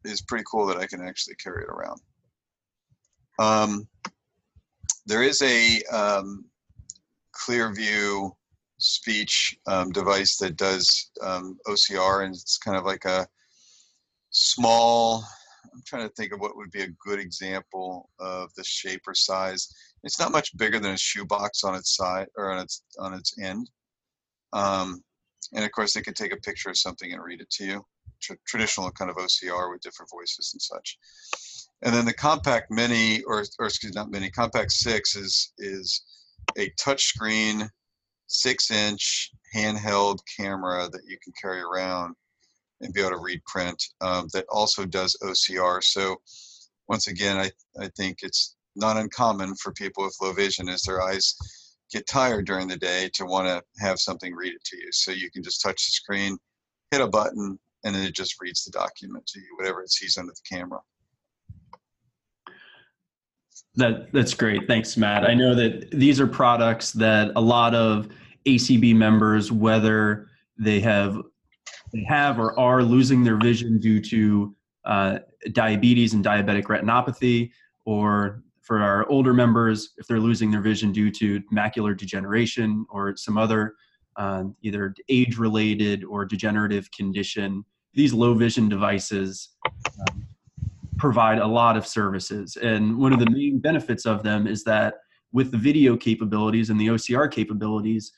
is 0.03 0.21
pretty 0.21 0.43
cool 0.49 0.65
that 0.67 0.77
I 0.77 0.87
can 0.87 1.01
actually 1.01 1.35
carry 1.35 1.63
it 1.63 1.69
around. 1.69 1.99
Um, 3.39 3.87
there 5.05 5.23
is 5.23 5.41
a 5.41 5.81
um, 5.91 6.45
Clearview 7.35 8.31
speech 8.77 9.57
um, 9.67 9.91
device 9.91 10.37
that 10.37 10.57
does 10.57 11.11
um, 11.21 11.57
OCR, 11.67 12.25
and 12.25 12.33
it's 12.33 12.57
kind 12.57 12.77
of 12.77 12.85
like 12.85 13.05
a 13.05 13.27
small. 14.31 15.23
I'm 15.73 15.81
trying 15.85 16.07
to 16.07 16.13
think 16.15 16.31
of 16.31 16.39
what 16.39 16.55
would 16.55 16.71
be 16.71 16.83
a 16.83 16.95
good 17.03 17.19
example 17.19 18.09
of 18.19 18.53
the 18.55 18.63
shape 18.63 19.01
or 19.07 19.13
size. 19.13 19.67
It's 20.03 20.19
not 20.19 20.31
much 20.31 20.55
bigger 20.57 20.79
than 20.79 20.93
a 20.93 20.97
shoebox 20.97 21.63
on 21.63 21.75
its 21.75 21.95
side 21.95 22.27
or 22.37 22.51
on 22.51 22.59
its 22.59 22.83
on 22.99 23.13
its 23.13 23.37
end. 23.39 23.69
Um, 24.53 25.03
and 25.53 25.65
of 25.65 25.71
course, 25.71 25.93
they 25.93 26.01
can 26.01 26.13
take 26.13 26.33
a 26.33 26.37
picture 26.37 26.69
of 26.69 26.77
something 26.77 27.11
and 27.11 27.23
read 27.23 27.41
it 27.41 27.49
to 27.51 27.65
you. 27.65 27.85
Tr- 28.21 28.33
traditional 28.47 28.89
kind 28.91 29.11
of 29.11 29.17
OCR 29.17 29.71
with 29.71 29.81
different 29.81 30.09
voices 30.09 30.51
and 30.53 30.61
such. 30.61 30.97
And 31.81 31.93
then 31.93 32.05
the 32.05 32.13
Compact 32.13 32.71
Mini, 32.71 33.21
or, 33.23 33.43
or 33.59 33.67
excuse 33.67 33.93
me, 33.93 33.99
not 33.99 34.09
Mini, 34.09 34.29
Compact 34.29 34.71
Six 34.71 35.15
is 35.15 35.53
is 35.57 36.03
a 36.57 36.69
touchscreen, 36.79 37.69
six-inch 38.27 39.31
handheld 39.55 40.19
camera 40.37 40.89
that 40.89 41.01
you 41.07 41.17
can 41.23 41.33
carry 41.39 41.61
around 41.61 42.15
and 42.81 42.93
be 42.93 43.01
able 43.01 43.11
to 43.11 43.17
read 43.17 43.43
print. 43.45 43.81
Um, 44.01 44.27
that 44.33 44.45
also 44.49 44.85
does 44.85 45.17
OCR. 45.21 45.83
So 45.83 46.17
once 46.87 47.07
again, 47.07 47.37
I 47.37 47.51
I 47.79 47.89
think 47.95 48.19
it's 48.21 48.55
not 48.75 48.97
uncommon 48.97 49.55
for 49.55 49.71
people 49.73 50.03
with 50.03 50.17
low 50.21 50.33
vision 50.33 50.69
as 50.69 50.81
their 50.81 51.01
eyes 51.01 51.35
get 51.91 52.07
tired 52.07 52.45
during 52.45 52.67
the 52.67 52.77
day 52.77 53.09
to 53.13 53.25
want 53.25 53.47
to 53.47 53.63
have 53.79 53.99
something 53.99 54.33
read 54.33 54.53
it 54.53 54.63
to 54.65 54.77
you. 54.77 54.91
So 54.91 55.11
you 55.11 55.29
can 55.31 55.43
just 55.43 55.61
touch 55.61 55.85
the 55.85 55.91
screen, 55.91 56.37
hit 56.91 57.01
a 57.01 57.07
button, 57.07 57.59
and 57.83 57.95
then 57.95 58.03
it 58.03 58.15
just 58.15 58.41
reads 58.41 58.63
the 58.63 58.71
document 58.71 59.25
to 59.27 59.39
you, 59.39 59.55
whatever 59.57 59.81
it 59.81 59.91
sees 59.91 60.17
under 60.17 60.33
the 60.33 60.55
camera. 60.55 60.79
That 63.77 64.11
that's 64.13 64.33
great. 64.33 64.67
Thanks, 64.67 64.95
Matt. 64.95 65.25
I 65.25 65.33
know 65.33 65.53
that 65.55 65.91
these 65.91 66.19
are 66.19 66.27
products 66.27 66.91
that 66.93 67.31
a 67.35 67.41
lot 67.41 67.75
of 67.75 68.07
ACB 68.45 68.95
members, 68.95 69.51
whether 69.51 70.27
they 70.57 70.79
have 70.79 71.21
they 71.93 72.03
have 72.03 72.39
or 72.39 72.57
are 72.59 72.83
losing 72.83 73.23
their 73.23 73.37
vision 73.37 73.79
due 73.79 74.01
to 74.01 74.55
uh, 74.85 75.19
diabetes 75.51 76.13
and 76.13 76.23
diabetic 76.23 76.63
retinopathy, 76.63 77.51
or 77.85 78.43
for 78.61 78.81
our 78.81 79.07
older 79.09 79.33
members, 79.33 79.93
if 79.97 80.07
they're 80.07 80.19
losing 80.19 80.51
their 80.51 80.61
vision 80.61 80.91
due 80.91 81.11
to 81.11 81.41
macular 81.53 81.95
degeneration 81.95 82.85
or 82.89 83.15
some 83.15 83.37
other 83.37 83.75
uh, 84.17 84.43
either 84.61 84.95
age-related 85.09 86.03
or 86.03 86.25
degenerative 86.25 86.89
condition, 86.91 87.63
these 87.93 88.13
low 88.13 88.33
vision 88.33 88.67
devices 88.67 89.49
um, 90.09 90.25
provide 90.97 91.39
a 91.39 91.47
lot 91.47 91.77
of 91.77 91.85
services. 91.85 92.57
And 92.57 92.97
one 92.97 93.13
of 93.13 93.19
the 93.19 93.29
main 93.29 93.59
benefits 93.59 94.05
of 94.05 94.23
them 94.23 94.47
is 94.47 94.63
that 94.63 94.95
with 95.31 95.51
the 95.51 95.57
video 95.57 95.97
capabilities 95.97 96.69
and 96.69 96.79
the 96.79 96.87
OCR 96.87 97.29
capabilities, 97.29 98.11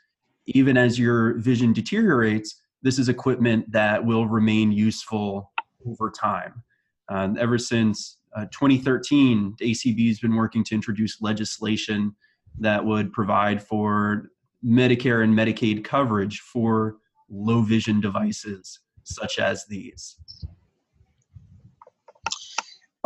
even 0.46 0.78
as 0.78 1.00
your 1.00 1.38
vision 1.40 1.74
deteriorates, 1.74 2.62
this 2.84 3.00
is 3.00 3.10
equipment 3.10 3.70
that 3.72 4.06
will 4.06 4.28
remain 4.28 4.72
useful 4.72 5.52
over 5.86 6.12
time. 6.12 6.64
Uh, 7.10 7.30
ever 7.40 7.58
since 7.58 8.18
uh, 8.36 8.46
2013, 8.46 9.56
the 9.58 9.72
ACB 9.72 10.08
has 10.08 10.20
been 10.20 10.36
working 10.36 10.64
to 10.66 10.76
introduce 10.76 11.22
legislation 11.22 12.16
that 12.60 12.84
would 12.84 13.12
provide 13.14 13.62
for 13.62 14.30
Medicare 14.64 15.24
and 15.24 15.34
Medicaid 15.34 15.84
coverage 15.84 16.42
for 16.42 16.98
low 17.30 17.62
vision 17.62 18.02
devices 18.02 18.80
such 19.04 19.40
as 19.40 19.66
these. 19.66 20.18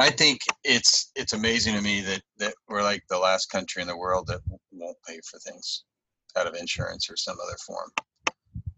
I 0.01 0.09
think 0.09 0.41
it's 0.63 1.11
it's 1.15 1.33
amazing 1.33 1.75
to 1.75 1.81
me 1.81 2.01
that 2.01 2.21
that 2.39 2.55
we're 2.67 2.81
like 2.81 3.03
the 3.09 3.19
last 3.19 3.51
country 3.51 3.81
in 3.83 3.87
the 3.87 3.97
world 3.97 4.25
that 4.27 4.39
won't 4.71 4.97
pay 5.07 5.19
for 5.29 5.39
things 5.39 5.83
out 6.35 6.47
of 6.47 6.55
insurance 6.55 7.09
or 7.09 7.15
some 7.15 7.37
other 7.41 7.57
form. 7.65 7.91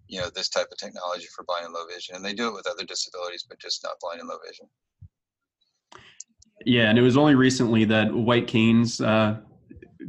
You 0.07 0.19
know, 0.19 0.29
this 0.29 0.49
type 0.49 0.67
of 0.71 0.77
technology 0.77 1.27
for 1.33 1.45
blind 1.45 1.65
and 1.65 1.73
low 1.73 1.85
vision, 1.87 2.15
and 2.15 2.25
they 2.25 2.33
do 2.33 2.49
it 2.49 2.53
with 2.53 2.67
other 2.67 2.83
disabilities, 2.83 3.45
but 3.47 3.57
just 3.59 3.83
not 3.83 3.93
blind 4.01 4.19
and 4.19 4.27
low 4.27 4.37
vision. 4.45 4.67
Yeah, 6.65 6.89
and 6.89 6.99
it 6.99 7.01
was 7.01 7.15
only 7.15 7.35
recently 7.35 7.85
that 7.85 8.13
white 8.13 8.47
canes 8.47 8.99
uh, 8.99 9.37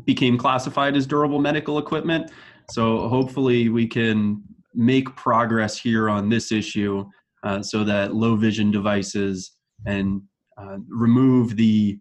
became 0.05 0.37
classified 0.37 0.97
as 0.97 1.07
durable 1.07 1.39
medical 1.39 1.79
equipment. 1.79 2.33
So 2.71 3.09
hopefully 3.09 3.69
we 3.69 3.87
can 3.87 4.43
make 4.75 5.15
progress 5.15 5.79
here 5.79 6.11
on 6.11 6.29
this 6.29 6.51
issue 6.51 7.05
uh, 7.45 7.63
so 7.63 7.85
that 7.85 8.15
low 8.15 8.37
vision 8.37 8.71
devices 8.71 9.53
and 9.87 10.23
uh, 10.57 10.79
remove 10.89 11.57
the 11.57 11.99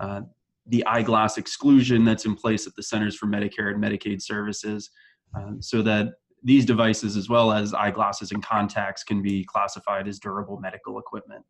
uh, 0.00 0.22
the 0.68 0.84
eyeglass 0.86 1.38
exclusion 1.38 2.04
that's 2.04 2.24
in 2.24 2.34
place 2.34 2.66
at 2.66 2.74
the 2.74 2.82
Centers 2.82 3.16
for 3.16 3.26
Medicare 3.26 3.72
and 3.72 3.82
Medicaid 3.82 4.20
Services, 4.20 4.90
uh, 5.36 5.52
so 5.60 5.80
that 5.82 6.14
these 6.42 6.64
devices, 6.64 7.16
as 7.16 7.28
well 7.28 7.52
as 7.52 7.72
eyeglasses 7.72 8.32
and 8.32 8.42
contacts, 8.42 9.04
can 9.04 9.22
be 9.22 9.44
classified 9.44 10.08
as 10.08 10.18
durable 10.18 10.58
medical 10.58 10.98
equipment. 10.98 11.44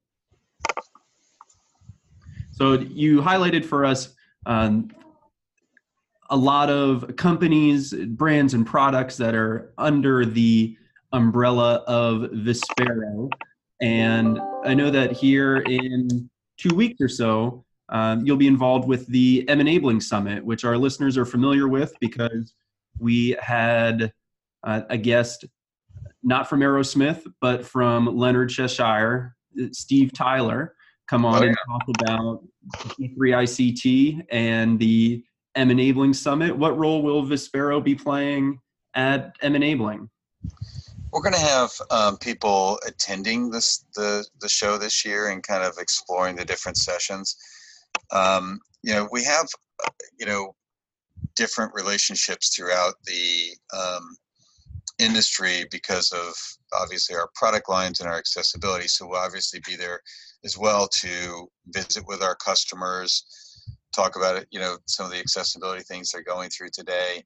So 2.52 2.74
you 2.74 3.20
highlighted 3.20 3.64
for 3.64 3.84
us 3.84 4.14
um, 4.46 4.90
a 6.30 6.36
lot 6.36 6.70
of 6.70 7.16
companies, 7.16 7.92
brands, 7.92 8.54
and 8.54 8.66
products 8.66 9.16
that 9.18 9.34
are 9.34 9.72
under 9.76 10.24
the 10.24 10.76
umbrella 11.12 11.84
of 11.86 12.30
Vispero. 12.30 13.30
And 13.82 14.40
I 14.64 14.74
know 14.74 14.90
that 14.90 15.12
here 15.12 15.58
in 15.58 16.30
two 16.56 16.74
weeks 16.74 17.00
or 17.00 17.08
so, 17.08 17.64
um, 17.88 18.24
you'll 18.26 18.36
be 18.36 18.48
involved 18.48 18.88
with 18.88 19.06
the 19.06 19.48
M 19.48 19.60
Enabling 19.60 20.00
Summit, 20.00 20.44
which 20.44 20.64
our 20.64 20.76
listeners 20.76 21.16
are 21.16 21.24
familiar 21.24 21.68
with 21.68 21.92
because 22.00 22.54
we 22.98 23.36
had 23.40 24.12
uh, 24.64 24.82
a 24.90 24.98
guest, 24.98 25.44
not 26.22 26.48
from 26.48 26.60
Aerosmith, 26.60 27.24
but 27.40 27.64
from 27.64 28.16
Leonard 28.16 28.50
Cheshire, 28.50 29.36
Steve 29.72 30.12
Tyler, 30.12 30.74
come 31.08 31.24
on 31.24 31.42
oh, 31.42 31.42
yeah. 31.42 31.48
and 31.48 31.56
talk 31.68 31.82
about 32.02 32.44
G3ict 32.98 34.26
and 34.30 34.78
the 34.78 35.24
M 35.54 35.70
Enabling 35.70 36.12
Summit. 36.12 36.56
What 36.56 36.76
role 36.76 37.02
will 37.02 37.24
Vispero 37.24 37.82
be 37.82 37.94
playing 37.94 38.58
at 38.94 39.36
M 39.42 39.54
Enabling? 39.54 40.10
We're 41.16 41.22
going 41.22 41.33
to 41.33 41.40
have 41.40 41.70
um, 41.90 42.18
people 42.18 42.79
attending 42.87 43.50
this 43.50 43.87
the 43.94 44.26
the 44.42 44.50
show 44.50 44.76
this 44.76 45.02
year 45.02 45.31
and 45.31 45.42
kind 45.42 45.64
of 45.64 45.79
exploring 45.79 46.37
the 46.37 46.44
different 46.44 46.76
sessions. 46.76 47.38
Um, 48.12 48.61
you 48.83 48.92
know, 48.92 49.09
we 49.11 49.24
have 49.24 49.48
you 50.20 50.26
know 50.26 50.55
different 51.35 51.72
relationships 51.72 52.55
throughout 52.55 52.96
the 53.07 53.57
um, 53.74 54.14
industry 54.98 55.64
because 55.70 56.12
of 56.12 56.35
obviously 56.79 57.16
our 57.16 57.31
product 57.35 57.70
lines 57.70 58.00
and 58.00 58.11
our 58.11 58.18
accessibility. 58.18 58.87
So 58.87 59.07
we'll 59.07 59.18
obviously 59.18 59.61
be 59.66 59.74
there 59.74 60.02
as 60.44 60.59
well 60.59 60.87
to 60.87 61.50
visit 61.68 62.05
with 62.07 62.22
our 62.22 62.35
customers, 62.35 63.24
talk 63.94 64.16
about 64.16 64.37
it, 64.37 64.48
you 64.50 64.61
know, 64.61 64.76
some 64.85 65.07
of 65.07 65.12
the 65.12 65.18
accessibility 65.18 65.83
things 65.83 66.11
they're 66.11 66.22
going 66.22 66.50
through 66.50 66.72
today, 66.74 67.24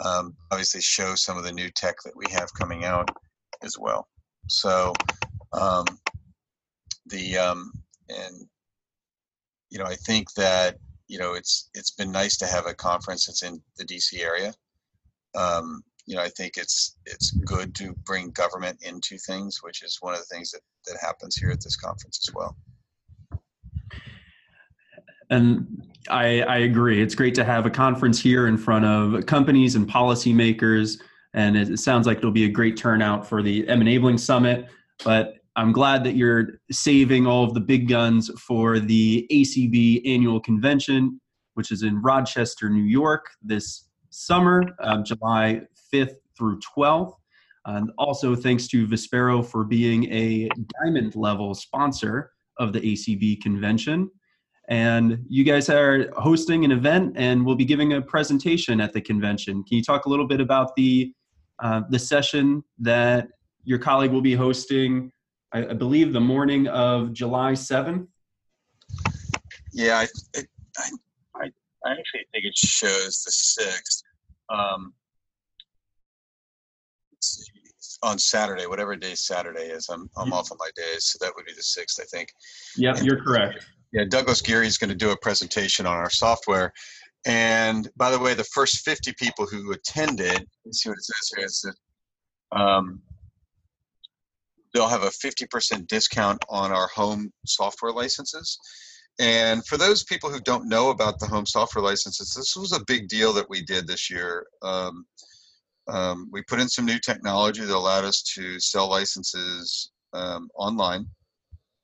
um, 0.00 0.34
obviously 0.50 0.80
show 0.80 1.14
some 1.14 1.36
of 1.36 1.44
the 1.44 1.52
new 1.52 1.70
tech 1.70 1.96
that 2.04 2.16
we 2.16 2.26
have 2.30 2.52
coming 2.54 2.84
out 2.84 3.10
as 3.62 3.78
well. 3.78 4.08
So 4.48 4.92
um, 5.52 5.86
the 7.06 7.36
um, 7.38 7.72
and 8.08 8.46
you 9.70 9.78
know 9.78 9.86
I 9.86 9.94
think 9.94 10.32
that 10.34 10.76
you 11.08 11.18
know 11.18 11.34
it's 11.34 11.70
it's 11.74 11.92
been 11.92 12.12
nice 12.12 12.36
to 12.38 12.46
have 12.46 12.66
a 12.66 12.74
conference 12.74 13.26
that's 13.26 13.42
in 13.42 13.60
the 13.76 13.84
DC 13.84 14.20
area. 14.20 14.52
Um, 15.34 15.82
you 16.06 16.16
know 16.16 16.22
I 16.22 16.28
think 16.28 16.56
it's 16.56 16.96
it's 17.06 17.30
good 17.30 17.74
to 17.76 17.94
bring 18.04 18.30
government 18.30 18.82
into 18.82 19.16
things, 19.18 19.62
which 19.62 19.82
is 19.82 19.98
one 20.00 20.14
of 20.14 20.20
the 20.20 20.34
things 20.34 20.50
that 20.50 20.60
that 20.86 20.98
happens 21.00 21.36
here 21.36 21.50
at 21.50 21.62
this 21.62 21.76
conference 21.76 22.26
as 22.28 22.34
well. 22.34 22.56
And 25.30 25.82
I, 26.08 26.42
I 26.42 26.58
agree. 26.58 27.02
It's 27.02 27.14
great 27.14 27.34
to 27.36 27.44
have 27.44 27.66
a 27.66 27.70
conference 27.70 28.20
here 28.20 28.46
in 28.46 28.56
front 28.56 28.84
of 28.84 29.26
companies 29.26 29.74
and 29.74 29.88
policymakers. 29.88 31.00
And 31.32 31.56
it, 31.56 31.78
sounds 31.78 32.06
like 32.06 32.18
it'll 32.18 32.30
be 32.30 32.44
a 32.44 32.50
great 32.50 32.76
turnout 32.76 33.26
for 33.26 33.42
the 33.42 33.66
M 33.68 33.80
Enabling 33.80 34.18
Summit. 34.18 34.68
But 35.04 35.36
I'm 35.56 35.72
glad 35.72 36.04
that 36.04 36.14
you're 36.14 36.60
saving 36.70 37.26
all 37.26 37.44
of 37.44 37.54
the 37.54 37.60
big 37.60 37.88
guns 37.88 38.30
for 38.40 38.78
the 38.78 39.26
ACB 39.30 40.02
annual 40.06 40.40
convention, 40.40 41.20
which 41.54 41.70
is 41.70 41.82
in 41.82 42.02
Rochester, 42.02 42.68
New 42.68 42.82
York 42.82 43.26
this 43.42 43.88
summer, 44.10 44.62
um, 44.80 45.04
July 45.04 45.62
5th 45.92 46.14
through 46.36 46.60
12th. 46.76 47.14
And 47.66 47.90
also 47.96 48.34
thanks 48.34 48.66
to 48.68 48.86
Vispero 48.86 49.44
for 49.44 49.64
being 49.64 50.12
a 50.12 50.48
diamond 50.82 51.16
level 51.16 51.54
sponsor 51.54 52.32
of 52.58 52.72
the 52.72 52.80
ACB 52.80 53.40
convention. 53.40 54.10
And 54.68 55.24
you 55.28 55.44
guys 55.44 55.68
are 55.68 56.10
hosting 56.16 56.64
an 56.64 56.72
event 56.72 57.14
and 57.16 57.44
we'll 57.44 57.56
be 57.56 57.64
giving 57.64 57.92
a 57.94 58.02
presentation 58.02 58.80
at 58.80 58.92
the 58.92 59.00
convention. 59.00 59.62
Can 59.64 59.76
you 59.76 59.82
talk 59.82 60.06
a 60.06 60.08
little 60.08 60.26
bit 60.26 60.40
about 60.40 60.74
the, 60.74 61.12
uh, 61.62 61.82
the 61.90 61.98
session 61.98 62.64
that 62.78 63.28
your 63.64 63.78
colleague 63.78 64.10
will 64.10 64.22
be 64.22 64.34
hosting, 64.34 65.12
I, 65.52 65.66
I 65.66 65.74
believe 65.74 66.12
the 66.12 66.20
morning 66.20 66.66
of 66.68 67.12
July 67.12 67.52
7th? 67.52 68.06
Yeah, 69.72 69.98
I, 69.98 70.06
I, 70.36 70.42
I, 71.36 71.44
I 71.84 71.90
actually 71.92 72.26
think 72.32 72.44
it 72.44 72.56
shows 72.56 73.22
the 73.22 73.64
6th. 73.64 74.02
Um, 74.50 74.94
on 78.02 78.18
Saturday, 78.18 78.66
whatever 78.66 78.94
day 78.96 79.14
Saturday 79.14 79.62
is. 79.62 79.88
I'm 79.88 80.08
I'm 80.16 80.32
off 80.32 80.52
on 80.52 80.58
my 80.60 80.70
days, 80.76 81.06
so 81.06 81.24
that 81.24 81.32
would 81.34 81.46
be 81.46 81.54
the 81.54 81.62
sixth, 81.62 81.98
I 82.00 82.04
think. 82.04 82.28
Yep, 82.76 82.96
And- 82.96 83.06
you're 83.06 83.22
correct. 83.22 83.64
Yeah, 83.94 84.02
Douglas 84.08 84.42
Geary 84.42 84.66
is 84.66 84.76
going 84.76 84.90
to 84.90 84.96
do 84.96 85.12
a 85.12 85.16
presentation 85.16 85.86
on 85.86 85.96
our 85.96 86.10
software. 86.10 86.72
And 87.26 87.88
by 87.96 88.10
the 88.10 88.18
way, 88.18 88.34
the 88.34 88.42
first 88.42 88.84
50 88.84 89.12
people 89.16 89.46
who 89.46 89.70
attended, 89.70 90.44
let's 90.64 90.82
see 90.82 90.88
what 90.88 90.98
it 90.98 91.04
says 91.04 91.32
here, 91.36 91.46
is 91.46 91.60
that 92.50 92.58
um, 92.58 93.00
they'll 94.74 94.88
have 94.88 95.04
a 95.04 95.10
50% 95.10 95.86
discount 95.86 96.44
on 96.48 96.72
our 96.72 96.88
home 96.88 97.32
software 97.46 97.92
licenses. 97.92 98.58
And 99.20 99.64
for 99.64 99.76
those 99.76 100.02
people 100.02 100.28
who 100.28 100.40
don't 100.40 100.68
know 100.68 100.90
about 100.90 101.20
the 101.20 101.26
home 101.26 101.46
software 101.46 101.84
licenses, 101.84 102.34
this 102.34 102.56
was 102.56 102.72
a 102.72 102.84
big 102.86 103.06
deal 103.06 103.32
that 103.34 103.48
we 103.48 103.62
did 103.62 103.86
this 103.86 104.10
year. 104.10 104.44
Um, 104.62 105.06
um, 105.86 106.28
we 106.32 106.42
put 106.42 106.58
in 106.58 106.68
some 106.68 106.84
new 106.84 106.98
technology 106.98 107.60
that 107.60 107.76
allowed 107.76 108.04
us 108.04 108.22
to 108.34 108.58
sell 108.58 108.90
licenses 108.90 109.92
um, 110.14 110.48
online. 110.56 111.06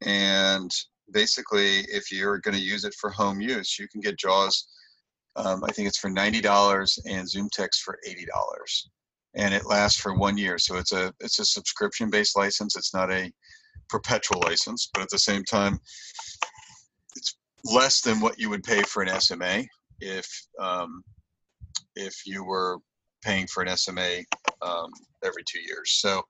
And 0.04 0.72
basically, 1.12 1.80
if 1.88 2.10
you're 2.12 2.38
going 2.38 2.56
to 2.56 2.62
use 2.62 2.84
it 2.84 2.94
for 2.94 3.10
home 3.10 3.40
use, 3.40 3.78
you 3.78 3.88
can 3.88 4.00
get 4.00 4.18
JAWS. 4.18 4.68
Um, 5.36 5.62
I 5.64 5.72
think 5.72 5.88
it's 5.88 5.98
for 5.98 6.10
ninety 6.10 6.40
dollars 6.40 6.98
and 7.06 7.26
ZoomText 7.26 7.80
for 7.84 7.98
eighty 8.06 8.26
dollars, 8.26 8.90
and 9.34 9.54
it 9.54 9.66
lasts 9.66 10.00
for 10.00 10.14
one 10.14 10.36
year. 10.36 10.58
So 10.58 10.76
it's 10.76 10.92
a 10.92 11.12
it's 11.20 11.38
a 11.38 11.44
subscription 11.44 12.10
based 12.10 12.36
license. 12.36 12.76
It's 12.76 12.94
not 12.94 13.12
a 13.12 13.30
perpetual 13.88 14.40
license, 14.40 14.90
but 14.92 15.02
at 15.02 15.08
the 15.10 15.18
same 15.18 15.44
time, 15.44 15.78
it's 17.16 17.36
less 17.64 18.00
than 18.00 18.20
what 18.20 18.38
you 18.38 18.50
would 18.50 18.64
pay 18.64 18.82
for 18.82 19.02
an 19.02 19.20
SMA 19.20 19.64
if 20.00 20.26
um, 20.58 21.02
if 21.94 22.26
you 22.26 22.44
were 22.44 22.78
paying 23.22 23.46
for 23.46 23.62
an 23.62 23.76
SMA 23.76 24.18
um, 24.62 24.90
every 25.24 25.44
two 25.46 25.60
years. 25.60 25.92
So 26.00 26.22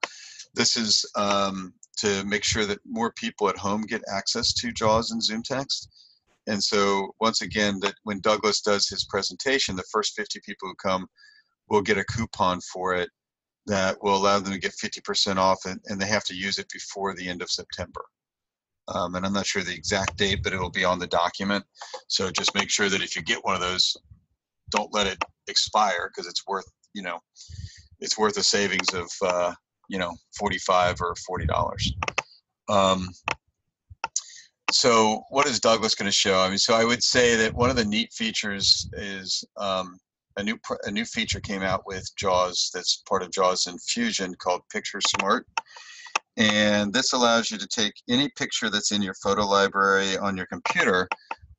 this 0.55 0.77
is 0.77 1.05
um, 1.17 1.73
to 2.01 2.25
make 2.25 2.45
sure 2.45 2.67
that 2.67 2.81
more 2.87 3.13
people 3.13 3.49
at 3.49 3.57
home 3.57 3.83
get 3.83 4.03
access 4.13 4.53
to 4.55 4.73
JAWS 4.73 5.11
and 5.11 5.23
ZoomText. 5.23 5.89
And 6.47 6.63
so 6.63 7.15
once 7.21 7.43
again, 7.43 7.79
that 7.81 7.95
when 8.05 8.21
Douglas 8.21 8.61
does 8.61 8.89
his 8.89 9.05
presentation, 9.05 9.77
the 9.77 9.85
first 9.93 10.17
50 10.17 10.41
people 10.45 10.69
who 10.69 10.75
come 10.77 11.07
will 11.69 11.83
get 11.83 11.99
a 11.99 12.05
coupon 12.05 12.61
for 12.61 12.95
it 12.95 13.11
that 13.67 14.03
will 14.03 14.17
allow 14.17 14.39
them 14.39 14.53
to 14.53 14.59
get 14.59 14.73
50% 14.73 15.37
off, 15.37 15.61
and, 15.67 15.81
and 15.87 16.01
they 16.01 16.07
have 16.07 16.25
to 16.25 16.35
use 16.35 16.59
it 16.59 16.69
before 16.73 17.15
the 17.15 17.29
end 17.29 17.43
of 17.43 17.51
September. 17.51 18.03
Um, 18.89 19.15
and 19.15 19.25
I'm 19.25 19.33
not 19.33 19.47
sure 19.47 19.63
the 19.63 19.75
exact 19.75 20.17
date, 20.17 20.41
but 20.43 20.53
it'll 20.53 20.71
be 20.71 20.85
on 20.85 20.99
the 20.99 21.07
document. 21.07 21.65
So 22.09 22.31
just 22.31 22.55
make 22.55 22.71
sure 22.71 22.89
that 22.89 23.03
if 23.03 23.15
you 23.15 23.23
get 23.23 23.45
one 23.45 23.55
of 23.55 23.61
those, 23.61 23.97
don't 24.71 24.93
let 24.93 25.07
it 25.07 25.23
expire 25.47 26.11
because 26.11 26.29
it's 26.29 26.47
worth, 26.47 26.67
you 26.95 27.03
know, 27.03 27.21
it's 28.01 28.19
worth 28.19 28.37
a 28.39 28.43
savings 28.43 28.93
of, 28.95 29.09
uh, 29.23 29.55
you 29.91 29.99
know, 29.99 30.15
45 30.39 31.01
or 31.01 31.15
$40. 31.15 31.93
Um, 32.69 33.09
so 34.71 35.25
what 35.31 35.49
is 35.49 35.59
Douglas 35.59 35.97
going 35.97 36.09
to 36.09 36.17
show? 36.17 36.39
I 36.39 36.49
mean, 36.49 36.59
so 36.59 36.75
I 36.75 36.85
would 36.85 37.03
say 37.03 37.35
that 37.35 37.55
one 37.55 37.71
of 37.71 37.77
the 37.77 37.85
neat 37.85 38.13
features 38.13 38.89
is 38.93 39.45
um, 39.57 39.99
a 40.37 40.45
new 40.45 40.57
a 40.85 40.91
new 40.93 41.05
feature 41.05 41.41
came 41.41 41.63
out 41.63 41.83
with 41.87 42.09
JAWS 42.17 42.71
that's 42.73 43.03
part 43.09 43.25
of 43.25 43.33
JAWS 43.33 43.67
and 43.67 43.83
Fusion 43.83 44.33
called 44.37 44.63
Picture 44.73 45.01
Smart, 45.01 45.45
and 46.37 46.93
this 46.93 47.13
allows 47.13 47.51
you 47.51 47.59
to 47.59 47.67
take 47.67 47.95
any 48.09 48.29
picture 48.39 48.71
that's 48.71 48.93
in 48.93 49.03
your 49.03 49.15
photo 49.15 49.45
library 49.45 50.17
on 50.19 50.37
your 50.37 50.47
computer 50.47 51.09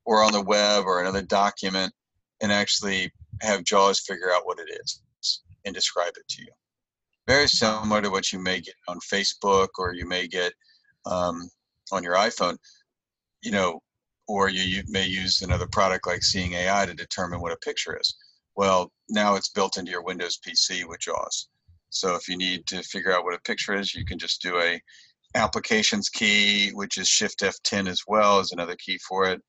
or 0.05 0.23
on 0.23 0.31
the 0.31 0.41
web 0.41 0.85
or 0.85 1.01
another 1.01 1.21
document, 1.21 1.91
and 2.41 2.49
actually 2.49 3.11
have 3.41 3.65
JAWS 3.65 3.99
figure 3.99 4.31
out 4.31 4.45
what 4.45 4.59
it 4.59 4.69
is 4.85 5.01
and 5.65 5.75
describe 5.75 6.13
it 6.15 6.27
to 6.29 6.43
you. 6.43 6.47
Very 7.31 7.47
similar 7.47 8.01
to 8.01 8.09
what 8.09 8.33
you 8.33 8.39
may 8.39 8.59
get 8.59 8.75
on 8.89 8.99
Facebook 8.99 9.69
or 9.77 9.93
you 9.93 10.05
may 10.05 10.27
get 10.27 10.51
um, 11.05 11.49
on 11.93 12.03
your 12.03 12.15
iPhone 12.15 12.57
you 13.41 13.51
know, 13.51 13.81
or 14.27 14.49
you, 14.49 14.61
you 14.61 14.83
may 14.87 15.05
use 15.05 15.41
another 15.41 15.67
product 15.67 16.07
like 16.07 16.23
Seeing 16.23 16.53
AI 16.53 16.85
to 16.85 16.93
determine 16.93 17.39
what 17.39 17.53
a 17.53 17.57
picture 17.57 17.97
is. 17.97 18.15
Well, 18.57 18.91
now 19.09 19.35
it's 19.35 19.49
built 19.49 19.77
into 19.77 19.91
your 19.91 20.03
Windows 20.03 20.39
PC 20.45 20.85
with 20.85 20.99
JAWS. 20.99 21.47
So 21.89 22.15
if 22.15 22.27
you 22.27 22.37
need 22.37 22.67
to 22.67 22.83
figure 22.83 23.13
out 23.13 23.23
what 23.23 23.33
a 23.33 23.41
picture 23.41 23.75
is, 23.75 23.95
you 23.95 24.05
can 24.05 24.19
just 24.19 24.41
do 24.41 24.59
a 24.59 24.79
applications 25.33 26.09
key, 26.09 26.71
which 26.71 26.97
is 26.97 27.07
Shift 27.07 27.39
F10 27.39 27.87
as 27.87 28.01
well 28.07 28.39
is 28.39 28.51
another 28.51 28.75
key 28.75 28.97
for 29.07 29.29
it. 29.29 29.41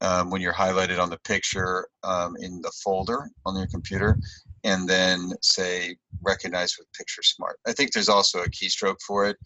Um, 0.00 0.30
when 0.30 0.40
you're 0.40 0.52
highlighted 0.52 1.00
on 1.00 1.10
the 1.10 1.20
picture 1.20 1.86
um, 2.02 2.34
in 2.40 2.60
the 2.60 2.72
folder 2.82 3.30
on 3.46 3.56
your 3.56 3.68
computer, 3.68 4.18
and 4.64 4.88
then 4.88 5.32
say 5.42 5.96
recognize 6.22 6.76
with 6.78 6.90
Picture 6.92 7.22
Smart. 7.22 7.58
I 7.66 7.72
think 7.72 7.92
there's 7.92 8.08
also 8.08 8.40
a 8.40 8.48
keystroke 8.48 9.00
for 9.06 9.26
it, 9.26 9.36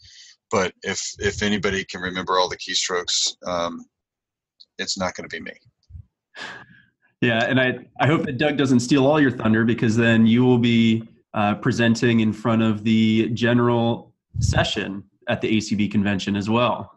but 0.50 0.72
if 0.83 1.00
if 1.18 1.42
anybody 1.42 1.85
can 1.85 2.00
remember 2.00 2.38
all 2.38 2.48
the 2.48 2.57
keystrokes, 2.57 3.35
um, 3.46 3.85
it's 4.78 4.96
not 4.96 5.14
going 5.14 5.28
to 5.28 5.37
be 5.37 5.42
me. 5.42 5.52
Yeah, 7.20 7.44
and 7.44 7.61
I, 7.61 7.78
I 8.00 8.07
hope 8.07 8.24
that 8.26 8.38
Doug 8.38 8.57
doesn't 8.57 8.81
steal 8.81 9.04
all 9.07 9.20
your 9.20 9.33
thunder 9.33 9.64
because 9.64 9.96
then 9.96 10.24
you 10.24 10.44
will 10.44 10.59
be 10.59 11.02
uh, 11.35 11.57
presenting 11.57 12.20
in 12.20 12.33
front 12.33 12.62
of 12.62 12.85
the 12.85 13.31
general 13.31 14.14
session 14.40 15.02
at 15.28 15.40
the 15.40 15.57
ACB 15.57 15.90
convention 15.90 16.37
as 16.37 16.48
well. 16.48 16.92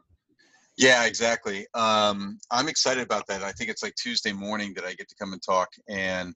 Yeah, 0.78 1.06
exactly. 1.06 1.66
Um, 1.74 2.40
I'm 2.52 2.68
excited 2.68 3.04
about 3.04 3.28
that. 3.28 3.44
I 3.44 3.52
think 3.52 3.70
it's 3.70 3.84
like 3.84 3.96
Tuesday 3.96 4.32
morning 4.32 4.74
that 4.76 4.86
I 4.86 4.94
get 4.94 5.10
to 5.10 5.16
come 5.16 5.34
and 5.34 5.42
talk, 5.42 5.70
and 5.90 6.34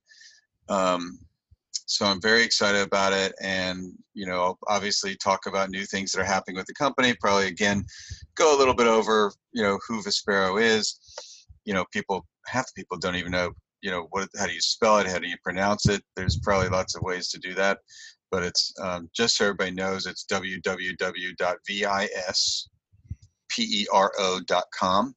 um, 0.67 1.19
so 1.85 2.05
I'm 2.05 2.21
very 2.21 2.43
excited 2.43 2.81
about 2.81 3.13
it. 3.13 3.33
And 3.41 3.93
you 4.13 4.25
know, 4.25 4.57
obviously, 4.67 5.15
talk 5.15 5.45
about 5.45 5.69
new 5.69 5.85
things 5.85 6.11
that 6.11 6.21
are 6.21 6.25
happening 6.25 6.57
with 6.57 6.65
the 6.67 6.73
company. 6.73 7.15
Probably 7.19 7.47
again, 7.47 7.85
go 8.35 8.55
a 8.55 8.59
little 8.59 8.73
bit 8.73 8.88
over 8.88 9.31
you 9.51 9.63
know 9.63 9.79
who 9.88 10.01
Vispero 10.01 10.61
is. 10.61 10.99
You 11.65 11.73
know, 11.73 11.85
people 11.91 12.25
half 12.47 12.65
the 12.67 12.73
people 12.81 12.97
don't 12.97 13.15
even 13.15 13.31
know 13.31 13.51
you 13.81 13.91
know 13.91 14.07
what 14.11 14.29
how 14.38 14.47
do 14.47 14.53
you 14.53 14.61
spell 14.61 14.97
it, 14.99 15.07
how 15.07 15.19
do 15.19 15.27
you 15.27 15.38
pronounce 15.43 15.88
it. 15.88 16.03
There's 16.15 16.39
probably 16.39 16.69
lots 16.69 16.95
of 16.95 17.03
ways 17.03 17.29
to 17.29 17.39
do 17.39 17.53
that, 17.55 17.79
but 18.31 18.43
it's 18.43 18.73
um, 18.81 19.09
just 19.13 19.38
so 19.38 19.45
everybody 19.45 19.71
knows 19.71 20.05
it's 20.05 20.25
www.vis 20.31 21.39
P-E-R-O.com. 23.49 25.15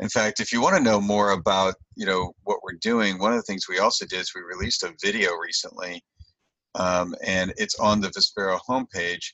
In 0.00 0.08
fact, 0.08 0.40
if 0.40 0.52
you 0.52 0.60
want 0.60 0.76
to 0.76 0.82
know 0.82 1.00
more 1.00 1.30
about, 1.32 1.74
you 1.96 2.04
know, 2.04 2.32
what 2.42 2.58
we're 2.62 2.78
doing, 2.80 3.18
one 3.18 3.32
of 3.32 3.38
the 3.38 3.42
things 3.42 3.68
we 3.68 3.78
also 3.78 4.04
did 4.06 4.20
is 4.20 4.32
we 4.34 4.42
released 4.42 4.82
a 4.82 4.92
video 5.02 5.32
recently, 5.34 6.02
um, 6.74 7.14
and 7.24 7.52
it's 7.56 7.78
on 7.78 8.00
the 8.00 8.08
Vispero 8.08 8.58
homepage, 8.68 9.24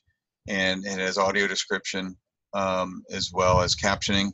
and 0.47 0.85
it 0.85 0.99
has 0.99 1.17
audio 1.17 1.47
description 1.47 2.15
um, 2.53 3.03
as 3.11 3.31
well 3.33 3.61
as 3.61 3.75
captioning, 3.75 4.31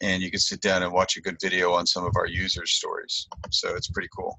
and 0.00 0.22
you 0.22 0.30
can 0.30 0.40
sit 0.40 0.60
down 0.60 0.82
and 0.82 0.92
watch 0.92 1.16
a 1.16 1.20
good 1.20 1.36
video 1.40 1.72
on 1.72 1.86
some 1.86 2.04
of 2.04 2.12
our 2.16 2.26
users' 2.26 2.72
stories. 2.72 3.26
So 3.50 3.74
it's 3.74 3.88
pretty 3.88 4.08
cool. 4.16 4.38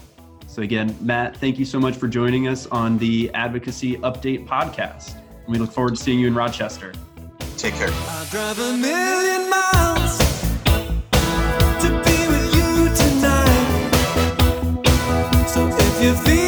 So, 0.49 0.63
again, 0.63 0.97
Matt, 1.01 1.37
thank 1.37 1.61
you 1.61 1.65
so 1.65 1.79
much 1.79 1.95
for 1.95 2.09
joining 2.09 2.49
us 2.49 2.67
on 2.67 2.99
the 2.99 3.31
Advocacy 3.35 3.99
Update 3.99 4.49
podcast. 4.49 5.15
We 5.47 5.59
look 5.59 5.71
forward 5.71 5.95
to 5.95 6.03
seeing 6.03 6.19
you 6.19 6.27
in 6.27 6.35
Rochester. 6.35 6.93
Take 7.57 7.75
care. 7.75 7.91
you 16.01 16.15
feel 16.15 16.48